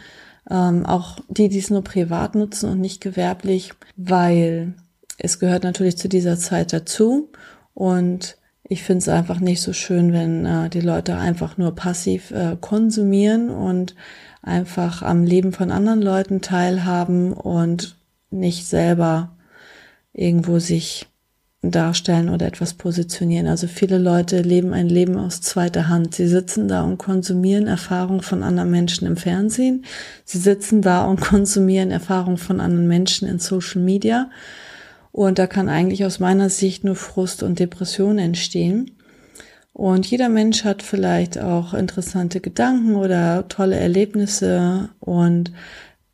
ähm, 0.50 0.87
auch 0.87 1.18
die, 1.28 1.48
die 1.48 1.59
es 1.59 1.70
nur 1.70 1.85
privat 1.85 2.35
nutzen 2.35 2.70
und 2.70 2.81
nicht 2.81 3.00
gewerblich, 3.00 3.72
weil 3.96 4.74
es 5.18 5.38
gehört 5.38 5.62
natürlich 5.62 5.98
zu 5.98 6.09
dieser 6.09 6.38
Zeit 6.38 6.72
dazu. 6.72 7.31
Und 7.75 8.37
ich 8.65 8.83
finde 8.83 8.99
es 8.99 9.09
einfach 9.09 9.41
nicht 9.41 9.61
so 9.61 9.73
schön, 9.73 10.13
wenn 10.13 10.47
äh, 10.47 10.71
die 10.71 10.81
Leute 10.81 11.17
einfach 11.17 11.59
nur 11.59 11.75
passiv 11.75 12.31
äh, 12.31 12.57
konsumieren 12.61 13.51
und 13.51 13.95
einfach 14.43 15.03
am 15.03 15.25
Leben 15.25 15.53
von 15.53 15.71
anderen 15.71 16.03
Leuten 16.03 16.41
teilhaben 16.41 17.33
und 17.33 17.97
nicht 18.31 18.67
selber 18.67 19.37
irgendwo 20.13 20.59
sich 20.59 21.07
darstellen 21.63 22.29
oder 22.29 22.47
etwas 22.47 22.75
positionieren. 22.75 23.47
Also 23.47 23.69
viele 23.69 23.99
Leute 23.99 24.43
leben 24.43 24.73
ein 24.73 24.89
Leben 24.89 25.17
aus 25.17 25.41
zweiter 25.41 25.89
Hand. 25.89 26.17
Sie 26.17 26.27
sitzen 26.27 26.67
da 26.67 26.83
und 26.83 26.99
konsumieren 26.99 27.69
Erfahrungen 27.69 28.23
von 28.23 28.43
anderen 28.43 28.71
Menschen 28.71 29.07
im 29.07 29.17
Fernsehen. 29.17 29.85
Sie 30.25 30.39
sitzen 30.39 30.83
da 30.83 31.05
und 31.05 31.21
konsumieren 31.21 31.93
Erfahrungen 31.93 32.39
von 32.39 32.61
anderen 32.61 32.89
Menschen 32.89 33.29
in 33.29 33.39
Social 33.39 33.81
Media. 33.81 34.29
Und 35.12 35.38
da 35.38 35.46
kann 35.46 35.68
eigentlich 35.68 36.05
aus 36.05 36.18
meiner 36.18 36.48
Sicht 36.48 36.85
nur 36.85 36.96
Frust 36.96 37.42
und 37.42 37.59
Depression 37.59 38.18
entstehen. 38.18 38.96
Und 39.75 40.07
jeder 40.07 40.29
Mensch 40.29 40.64
hat 40.64 40.83
vielleicht 40.83 41.38
auch 41.38 41.75
interessante 41.75 42.40
Gedanken 42.40 42.96
oder 42.96 43.46
tolle 43.48 43.77
Erlebnisse. 43.77 44.90
Und 45.01 45.53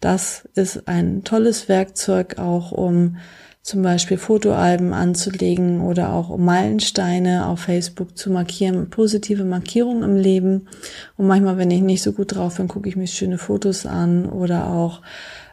das 0.00 0.48
ist 0.54 0.86
ein 0.88 1.24
tolles 1.24 1.68
Werkzeug 1.68 2.38
auch, 2.38 2.72
um 2.72 3.16
zum 3.62 3.82
Beispiel 3.82 4.16
Fotoalben 4.16 4.94
anzulegen 4.94 5.82
oder 5.82 6.12
auch 6.12 6.30
um 6.30 6.44
Meilensteine 6.44 7.46
auf 7.46 7.60
Facebook 7.60 8.16
zu 8.16 8.30
markieren, 8.30 8.88
positive 8.88 9.44
Markierungen 9.44 10.04
im 10.04 10.16
Leben. 10.16 10.68
Und 11.16 11.26
manchmal, 11.26 11.58
wenn 11.58 11.70
ich 11.70 11.82
nicht 11.82 12.02
so 12.02 12.12
gut 12.12 12.34
drauf 12.34 12.56
bin, 12.56 12.68
gucke 12.68 12.88
ich 12.88 12.96
mir 12.96 13.06
schöne 13.06 13.36
Fotos 13.36 13.84
an 13.84 14.26
oder 14.26 14.68
auch 14.68 15.02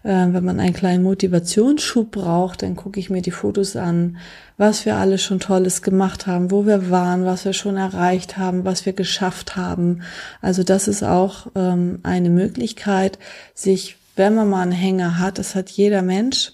wenn 0.06 0.46
man 0.46 0.60
einen 0.60 0.74
kleinen 0.74 1.04
Motivationsschub 1.04 2.12
braucht, 2.12 2.62
dann 2.62 2.76
gucke 2.76 3.00
ich 3.00 3.10
mir 3.10 3.24
die 3.24 3.32
Fotos 3.32 3.76
an, 3.76 4.18
was 4.58 4.86
wir 4.86 4.98
alle 4.98 5.18
schon 5.18 5.40
Tolles 5.40 5.82
gemacht 5.82 6.28
haben, 6.28 6.52
wo 6.52 6.66
wir 6.66 6.92
waren, 6.92 7.26
was 7.26 7.44
wir 7.44 7.54
schon 7.54 7.78
erreicht 7.78 8.38
haben, 8.38 8.66
was 8.66 8.86
wir 8.86 8.94
geschafft 8.94 9.56
haben. 9.56 10.04
Also 10.42 10.64
das 10.64 10.88
ist 10.88 11.04
auch 11.04 11.48
ähm, 11.56 12.00
eine 12.04 12.30
Möglichkeit, 12.30 13.18
sich, 13.56 13.98
wenn 14.16 14.36
man 14.36 14.50
mal 14.50 14.62
einen 14.62 14.72
Hänger 14.72 15.18
hat, 15.18 15.40
das 15.40 15.56
hat 15.56 15.72
jeder 15.72 16.04
Mensch, 16.04 16.52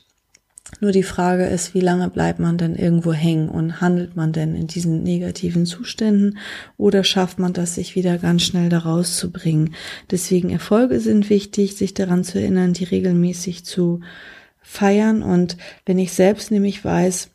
nur 0.79 0.91
die 0.91 1.03
Frage 1.03 1.45
ist, 1.45 1.73
wie 1.73 1.81
lange 1.81 2.09
bleibt 2.09 2.39
man 2.39 2.57
denn 2.57 2.75
irgendwo 2.75 3.13
hängen 3.13 3.49
und 3.49 3.81
handelt 3.81 4.15
man 4.15 4.31
denn 4.31 4.55
in 4.55 4.67
diesen 4.67 5.03
negativen 5.03 5.65
Zuständen 5.65 6.37
oder 6.77 7.03
schafft 7.03 7.39
man 7.39 7.53
das, 7.53 7.75
sich 7.75 7.95
wieder 7.95 8.17
ganz 8.17 8.43
schnell 8.43 8.69
da 8.69 8.79
rauszubringen? 8.79 9.75
Deswegen 10.09 10.49
Erfolge 10.49 10.99
sind 10.99 11.29
wichtig, 11.29 11.75
sich 11.75 11.93
daran 11.93 12.23
zu 12.23 12.39
erinnern, 12.39 12.73
die 12.73 12.85
regelmäßig 12.85 13.65
zu 13.65 13.99
feiern. 14.61 15.21
Und 15.21 15.57
wenn 15.85 15.99
ich 15.99 16.13
selbst 16.13 16.51
nämlich 16.51 16.83
weiß, 16.85 17.29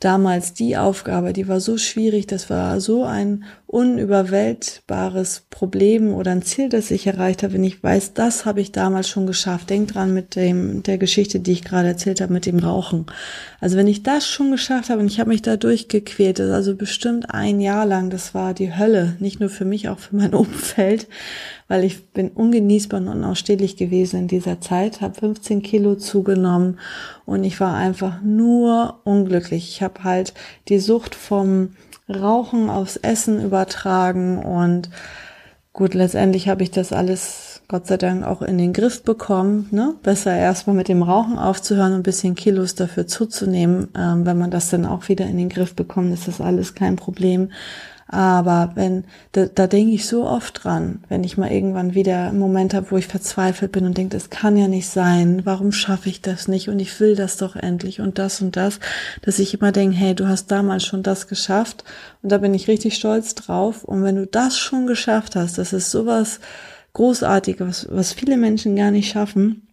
damals 0.00 0.54
die 0.54 0.76
Aufgabe, 0.76 1.32
die 1.32 1.46
war 1.46 1.60
so 1.60 1.76
schwierig, 1.76 2.26
das 2.26 2.50
war 2.50 2.80
so 2.80 3.04
ein 3.04 3.44
unüberwältbares 3.70 5.44
Problem 5.48 6.12
oder 6.12 6.32
ein 6.32 6.42
Ziel, 6.42 6.68
das 6.68 6.90
ich 6.90 7.06
erreicht 7.06 7.44
habe, 7.44 7.52
wenn 7.52 7.62
ich 7.62 7.80
weiß, 7.80 8.14
das 8.14 8.44
habe 8.44 8.60
ich 8.60 8.72
damals 8.72 9.08
schon 9.08 9.28
geschafft. 9.28 9.70
Denk 9.70 9.92
dran 9.92 10.12
mit 10.12 10.34
dem 10.34 10.82
der 10.82 10.98
Geschichte, 10.98 11.38
die 11.38 11.52
ich 11.52 11.62
gerade 11.62 11.86
erzählt 11.86 12.20
habe 12.20 12.32
mit 12.32 12.46
dem 12.46 12.58
Rauchen. 12.58 13.06
Also 13.60 13.76
wenn 13.76 13.86
ich 13.86 14.02
das 14.02 14.26
schon 14.26 14.50
geschafft 14.50 14.90
habe 14.90 15.00
und 15.00 15.06
ich 15.06 15.20
habe 15.20 15.30
mich 15.30 15.42
da 15.42 15.56
durchgequält, 15.56 16.40
also 16.40 16.74
bestimmt 16.74 17.32
ein 17.32 17.60
Jahr 17.60 17.86
lang, 17.86 18.10
das 18.10 18.34
war 18.34 18.54
die 18.54 18.76
Hölle, 18.76 19.16
nicht 19.20 19.38
nur 19.38 19.50
für 19.50 19.64
mich, 19.64 19.88
auch 19.88 20.00
für 20.00 20.16
mein 20.16 20.34
Umfeld, 20.34 21.06
weil 21.68 21.84
ich 21.84 22.08
bin 22.08 22.30
ungenießbar 22.30 23.00
und 23.00 23.06
unausstehlich 23.06 23.76
gewesen 23.76 24.18
in 24.18 24.26
dieser 24.26 24.60
Zeit, 24.60 25.00
habe 25.00 25.14
15 25.14 25.62
Kilo 25.62 25.94
zugenommen 25.94 26.80
und 27.24 27.44
ich 27.44 27.60
war 27.60 27.76
einfach 27.76 28.20
nur 28.20 28.98
unglücklich. 29.04 29.68
Ich 29.68 29.80
habe 29.80 30.02
halt 30.02 30.34
die 30.68 30.80
Sucht 30.80 31.14
vom 31.14 31.68
Rauchen 32.10 32.70
aufs 32.70 32.96
Essen 32.96 33.42
übertragen 33.42 34.38
und 34.38 34.90
gut, 35.72 35.94
letztendlich 35.94 36.48
habe 36.48 36.62
ich 36.62 36.70
das 36.70 36.92
alles 36.92 37.62
Gott 37.70 37.86
sei 37.86 37.98
Dank 37.98 38.24
auch 38.24 38.42
in 38.42 38.58
den 38.58 38.72
Griff 38.72 39.04
bekommen. 39.04 39.68
Ne? 39.70 39.94
Besser 40.02 40.36
erstmal 40.36 40.74
mit 40.74 40.88
dem 40.88 41.04
Rauchen 41.04 41.38
aufzuhören 41.38 41.92
und 41.92 42.00
ein 42.00 42.02
bisschen 42.02 42.34
Kilos 42.34 42.74
dafür 42.74 43.06
zuzunehmen. 43.06 43.88
Ähm, 43.96 44.26
wenn 44.26 44.38
man 44.38 44.50
das 44.50 44.70
dann 44.70 44.84
auch 44.84 45.08
wieder 45.08 45.24
in 45.26 45.36
den 45.36 45.48
Griff 45.48 45.76
bekommt, 45.76 46.12
ist 46.12 46.26
das 46.26 46.40
alles 46.40 46.74
kein 46.74 46.96
Problem. 46.96 47.52
Aber 48.12 48.72
wenn, 48.74 49.04
da, 49.30 49.46
da 49.46 49.68
denke 49.68 49.94
ich 49.94 50.08
so 50.08 50.26
oft 50.26 50.64
dran, 50.64 51.04
wenn 51.08 51.22
ich 51.22 51.38
mal 51.38 51.52
irgendwann 51.52 51.94
wieder 51.94 52.26
einen 52.28 52.40
Moment 52.40 52.74
habe, 52.74 52.90
wo 52.90 52.96
ich 52.96 53.06
verzweifelt 53.06 53.70
bin 53.70 53.86
und 53.86 53.96
denke, 53.96 54.16
das 54.16 54.30
kann 54.30 54.56
ja 54.56 54.66
nicht 54.66 54.88
sein, 54.88 55.42
warum 55.44 55.70
schaffe 55.70 56.08
ich 56.08 56.20
das 56.20 56.48
nicht? 56.48 56.68
Und 56.68 56.80
ich 56.80 56.98
will 56.98 57.14
das 57.14 57.36
doch 57.36 57.54
endlich 57.54 58.00
und 58.00 58.18
das 58.18 58.42
und 58.42 58.56
das, 58.56 58.80
dass 59.22 59.38
ich 59.38 59.54
immer 59.54 59.70
denke, 59.70 59.96
hey, 59.96 60.16
du 60.16 60.26
hast 60.26 60.50
damals 60.50 60.84
schon 60.84 61.04
das 61.04 61.28
geschafft. 61.28 61.84
Und 62.20 62.32
da 62.32 62.38
bin 62.38 62.52
ich 62.52 62.66
richtig 62.66 62.96
stolz 62.96 63.36
drauf. 63.36 63.84
Und 63.84 64.02
wenn 64.02 64.16
du 64.16 64.26
das 64.26 64.58
schon 64.58 64.88
geschafft 64.88 65.36
hast, 65.36 65.58
das 65.58 65.72
ist 65.72 65.92
sowas 65.92 66.40
Großartiges, 66.94 67.60
was, 67.68 67.88
was 67.90 68.12
viele 68.12 68.36
Menschen 68.36 68.74
gar 68.74 68.90
nicht 68.90 69.12
schaffen, 69.12 69.68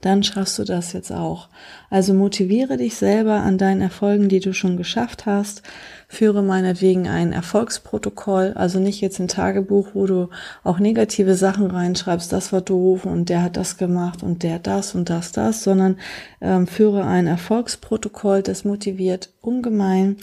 dann 0.00 0.22
schaffst 0.22 0.58
du 0.58 0.64
das 0.64 0.92
jetzt 0.92 1.10
auch. 1.10 1.48
Also 1.90 2.14
motiviere 2.14 2.76
dich 2.76 2.96
selber 2.96 3.40
an 3.40 3.58
deinen 3.58 3.80
Erfolgen, 3.80 4.28
die 4.28 4.40
du 4.40 4.52
schon 4.52 4.76
geschafft 4.76 5.26
hast. 5.26 5.62
Führe 6.08 6.42
meinetwegen 6.42 7.08
ein 7.08 7.32
Erfolgsprotokoll, 7.32 8.52
also 8.54 8.78
nicht 8.78 9.00
jetzt 9.00 9.18
ein 9.18 9.28
Tagebuch, 9.28 9.88
wo 9.94 10.06
du 10.06 10.28
auch 10.62 10.78
negative 10.78 11.34
Sachen 11.34 11.70
reinschreibst, 11.70 12.32
das 12.32 12.52
war 12.52 12.60
doof 12.60 13.04
und 13.04 13.28
der 13.28 13.42
hat 13.42 13.56
das 13.56 13.76
gemacht 13.76 14.22
und 14.22 14.42
der 14.42 14.58
das 14.58 14.94
und 14.94 15.10
das, 15.10 15.32
das, 15.32 15.64
sondern 15.64 15.96
ähm, 16.40 16.66
führe 16.66 17.04
ein 17.04 17.26
Erfolgsprotokoll, 17.26 18.42
das 18.42 18.64
motiviert 18.64 19.30
ungemein. 19.40 20.16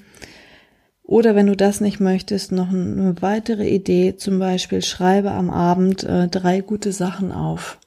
Oder 1.04 1.36
wenn 1.36 1.48
du 1.48 1.56
das 1.56 1.82
nicht 1.82 2.00
möchtest, 2.00 2.54
noch 2.54 2.70
eine 2.70 3.16
weitere 3.22 3.68
Idee, 3.68 4.16
zum 4.16 4.40
Beispiel 4.40 4.82
schreibe 4.82 5.32
am 5.32 5.50
Abend 5.50 6.04
äh, 6.04 6.30
drei 6.30 6.62
gute 6.62 6.94
Sachen 6.94 7.34
auf 7.34 7.78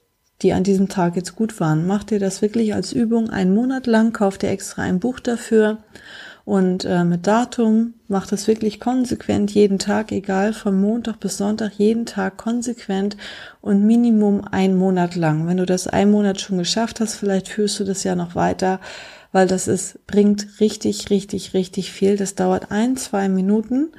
die 0.41 0.53
an 0.53 0.63
diesem 0.63 0.87
Tag 0.87 1.15
jetzt 1.15 1.35
gut 1.35 1.59
waren. 1.59 1.87
Mach 1.87 2.03
dir 2.03 2.19
das 2.19 2.41
wirklich 2.41 2.73
als 2.73 2.93
Übung 2.93 3.29
einen 3.29 3.53
Monat 3.53 3.87
lang, 3.87 4.13
kauf 4.13 4.37
dir 4.37 4.49
extra 4.49 4.83
ein 4.83 4.99
Buch 4.99 5.19
dafür 5.19 5.79
und 6.47 6.85
äh, 6.85 7.03
mit 7.03 7.27
Datum, 7.27 7.95
mach 8.07 8.25
das 8.25 8.47
wirklich 8.47 8.79
konsequent 8.79 9.51
jeden 9.51 9.79
Tag, 9.79 10.13
egal 10.13 10.53
von 10.53 10.79
Montag 10.79 11.19
bis 11.19 11.35
Sonntag, 11.35 11.73
jeden 11.77 12.05
Tag 12.05 12.37
konsequent 12.37 13.17
und 13.59 13.85
Minimum 13.85 14.45
einen 14.49 14.77
Monat 14.77 15.15
lang. 15.15 15.45
Wenn 15.45 15.57
du 15.57 15.65
das 15.65 15.87
einen 15.87 16.11
Monat 16.11 16.39
schon 16.39 16.57
geschafft 16.57 17.01
hast, 17.01 17.15
vielleicht 17.15 17.49
führst 17.49 17.81
du 17.81 17.83
das 17.83 18.05
ja 18.05 18.15
noch 18.15 18.35
weiter, 18.35 18.79
weil 19.33 19.45
das 19.45 19.67
ist, 19.67 20.07
bringt 20.07 20.61
richtig, 20.61 21.09
richtig, 21.09 21.53
richtig 21.53 21.91
viel. 21.91 22.15
Das 22.15 22.35
dauert 22.35 22.71
ein, 22.71 22.95
zwei 22.95 23.27
Minuten 23.27 23.89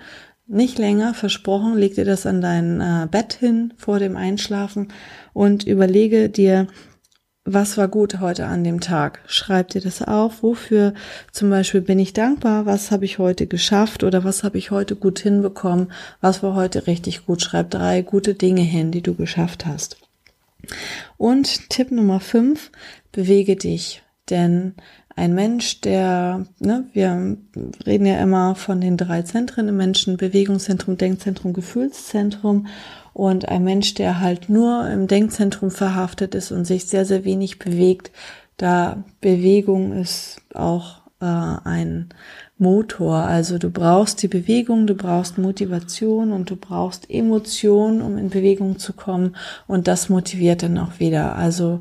nicht 0.49 0.79
länger, 0.79 1.15
versprochen, 1.15 1.77
leg 1.77 1.95
dir 1.95 2.05
das 2.05 2.27
an 2.27 2.41
dein 2.41 2.81
äh, 2.81 3.07
Bett 3.11 3.35
hin 3.35 3.75
vor 3.77 3.99
dem 3.99 4.17
Einschlafen 4.17 4.89
und 5.35 5.65
überlege 5.65 6.31
dir, 6.31 6.67
was 7.51 7.79
war 7.79 7.89
gut 7.89 8.21
heute 8.21 8.47
an 8.47 8.63
dem 8.63 8.81
Tag? 8.81 9.21
Schreib 9.27 9.69
dir 9.69 9.81
das 9.81 10.03
auf. 10.03 10.43
Wofür 10.43 10.93
zum 11.33 11.49
Beispiel 11.49 11.81
bin 11.81 11.99
ich 11.99 12.13
dankbar? 12.13 12.67
Was 12.67 12.91
habe 12.91 13.07
ich 13.07 13.19
heute 13.19 13.47
geschafft 13.47 14.05
oder 14.05 14.23
was 14.23 14.45
habe 14.45 14.59
ich 14.59 14.71
heute 14.71 14.97
gut 14.97 15.19
hinbekommen? 15.19 15.91
Was 16.21 16.43
war 16.43 16.55
heute 16.55 16.87
richtig 16.87 17.25
gut? 17.25 17.41
Schreib 17.41 17.71
drei 17.71 18.03
gute 18.03 18.35
Dinge 18.35 18.61
hin, 18.61 18.93
die 18.93 19.01
du 19.01 19.15
geschafft 19.15 19.65
hast. 19.65 19.97
Und 21.17 21.71
Tipp 21.71 21.91
Nummer 21.91 22.21
fünf, 22.21 22.71
bewege 23.13 23.57
dich. 23.57 24.03
Denn 24.29 24.75
ein 25.19 25.35
Mensch, 25.35 25.81
der, 25.81 26.47
ne, 26.61 26.85
wir 26.93 27.37
reden 27.85 28.07
ja 28.07 28.19
immer 28.21 28.55
von 28.55 28.81
den 28.81 28.97
drei 28.97 29.23
Zentren 29.23 29.69
im 29.69 29.77
Menschen, 29.77 30.17
Bewegungszentrum, 30.17 30.97
Denkzentrum, 30.97 31.53
Gefühlszentrum. 31.53 32.69
Und 33.13 33.49
ein 33.49 33.65
Mensch, 33.65 33.95
der 33.95 34.21
halt 34.21 34.49
nur 34.49 34.89
im 34.89 35.09
Denkzentrum 35.09 35.73
verhaftet 35.73 36.37
ist 36.37 36.53
und 36.53 36.65
sich 36.65 36.87
sehr, 36.87 37.05
sehr 37.05 37.25
wenig 37.25 37.59
bewegt, 37.59 38.13
da 38.59 39.03
Bewegung 39.21 39.93
ist 39.93 40.41
auch 40.55 41.01
äh, 41.21 41.25
ein 41.25 42.11
Motor. 42.59 43.17
Also 43.17 43.59
du 43.59 43.71
brauchst 43.71 44.23
die 44.23 44.29
Bewegung, 44.29 44.87
du 44.87 44.95
brauchst 44.95 45.37
Motivation 45.37 46.31
und 46.31 46.49
du 46.49 46.55
brauchst 46.55 47.11
Emotion, 47.11 48.03
um 48.03 48.19
in 48.19 48.31
Bewegung 48.31 48.79
zu 48.79 48.93
kommen. 48.93 49.35
Und 49.67 49.89
das 49.89 50.09
motiviert 50.09 50.63
dann 50.63 50.79
auch 50.79 51.01
wieder. 51.01 51.35
Also 51.35 51.81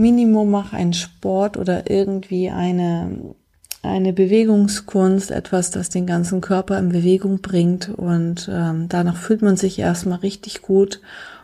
Minimum 0.00 0.50
mach 0.50 0.72
einen 0.72 0.94
Sport 0.94 1.56
oder 1.56 1.90
irgendwie 1.90 2.50
eine, 2.50 3.34
eine 3.82 4.12
Bewegungskunst, 4.12 5.30
etwas, 5.30 5.70
das 5.70 5.90
den 5.90 6.06
ganzen 6.06 6.40
Körper 6.40 6.78
in 6.78 6.88
Bewegung 6.88 7.40
bringt 7.40 7.90
und 7.90 8.50
ähm, 8.52 8.88
danach 8.88 9.16
fühlt 9.16 9.42
man 9.42 9.56
sich 9.56 9.78
erstmal 9.78 10.18
richtig 10.18 10.62
gut 10.62 11.00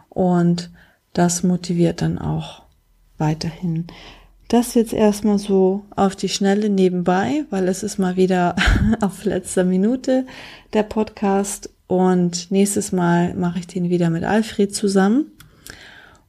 und 0.08 0.70
das 1.12 1.42
motiviert 1.42 2.02
dann 2.02 2.18
auch 2.18 2.62
weiterhin. 3.18 3.86
Das 4.48 4.74
jetzt 4.74 4.92
erstmal 4.92 5.38
so 5.38 5.84
auf 5.94 6.14
die 6.14 6.28
Schnelle 6.28 6.70
nebenbei, 6.70 7.44
weil 7.50 7.68
es 7.68 7.82
ist 7.82 7.98
mal 7.98 8.16
wieder 8.16 8.54
auf 9.00 9.24
letzter 9.24 9.64
Minute 9.64 10.24
der 10.72 10.84
Podcast 10.84 11.70
und 11.88 12.50
nächstes 12.50 12.92
Mal 12.92 13.34
mache 13.34 13.58
ich 13.58 13.66
den 13.66 13.90
wieder 13.90 14.10
mit 14.10 14.24
Alfred 14.24 14.74
zusammen. 14.74 15.32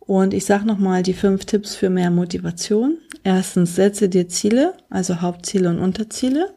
Und 0.07 0.33
ich 0.33 0.45
sage 0.45 0.65
nochmal 0.65 1.03
die 1.03 1.13
fünf 1.13 1.43
Tipps 1.43 1.75
für 1.75 1.89
mehr 1.89 2.09
Motivation. 2.09 2.97
Erstens, 3.23 3.75
setze 3.75 4.07
dir 4.07 4.29
Ziele, 4.29 4.73
also 4.89 5.21
Hauptziele 5.21 5.69
und 5.69 5.79
Unterziele. 5.79 6.55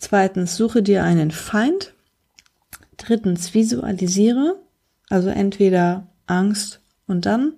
Zweitens, 0.00 0.56
suche 0.56 0.82
dir 0.82 1.04
einen 1.04 1.30
Feind. 1.30 1.94
Drittens, 2.96 3.54
visualisiere, 3.54 4.60
also 5.08 5.28
entweder 5.28 6.08
Angst 6.26 6.80
und 7.06 7.24
dann 7.24 7.54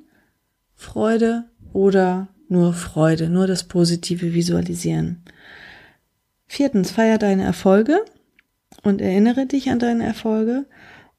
Freude 0.74 1.44
oder 1.72 2.28
nur 2.48 2.74
Freude, 2.74 3.30
nur 3.30 3.46
das 3.46 3.64
Positive 3.64 4.34
visualisieren. 4.34 5.22
Viertens, 6.46 6.90
feier 6.90 7.16
deine 7.16 7.44
Erfolge 7.44 8.04
und 8.82 9.00
erinnere 9.00 9.46
dich 9.46 9.70
an 9.70 9.78
deine 9.78 10.04
Erfolge. 10.04 10.66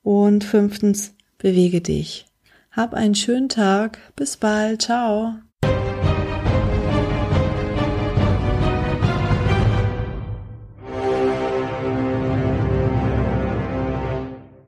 Und 0.03 0.43
fünftens, 0.43 1.15
bewege 1.39 1.81
dich. 1.81 2.24
Hab 2.75 2.93
einen 2.93 3.15
schönen 3.15 3.49
Tag. 3.49 3.99
Bis 4.15 4.37
bald. 4.37 4.81
Ciao. 4.81 5.35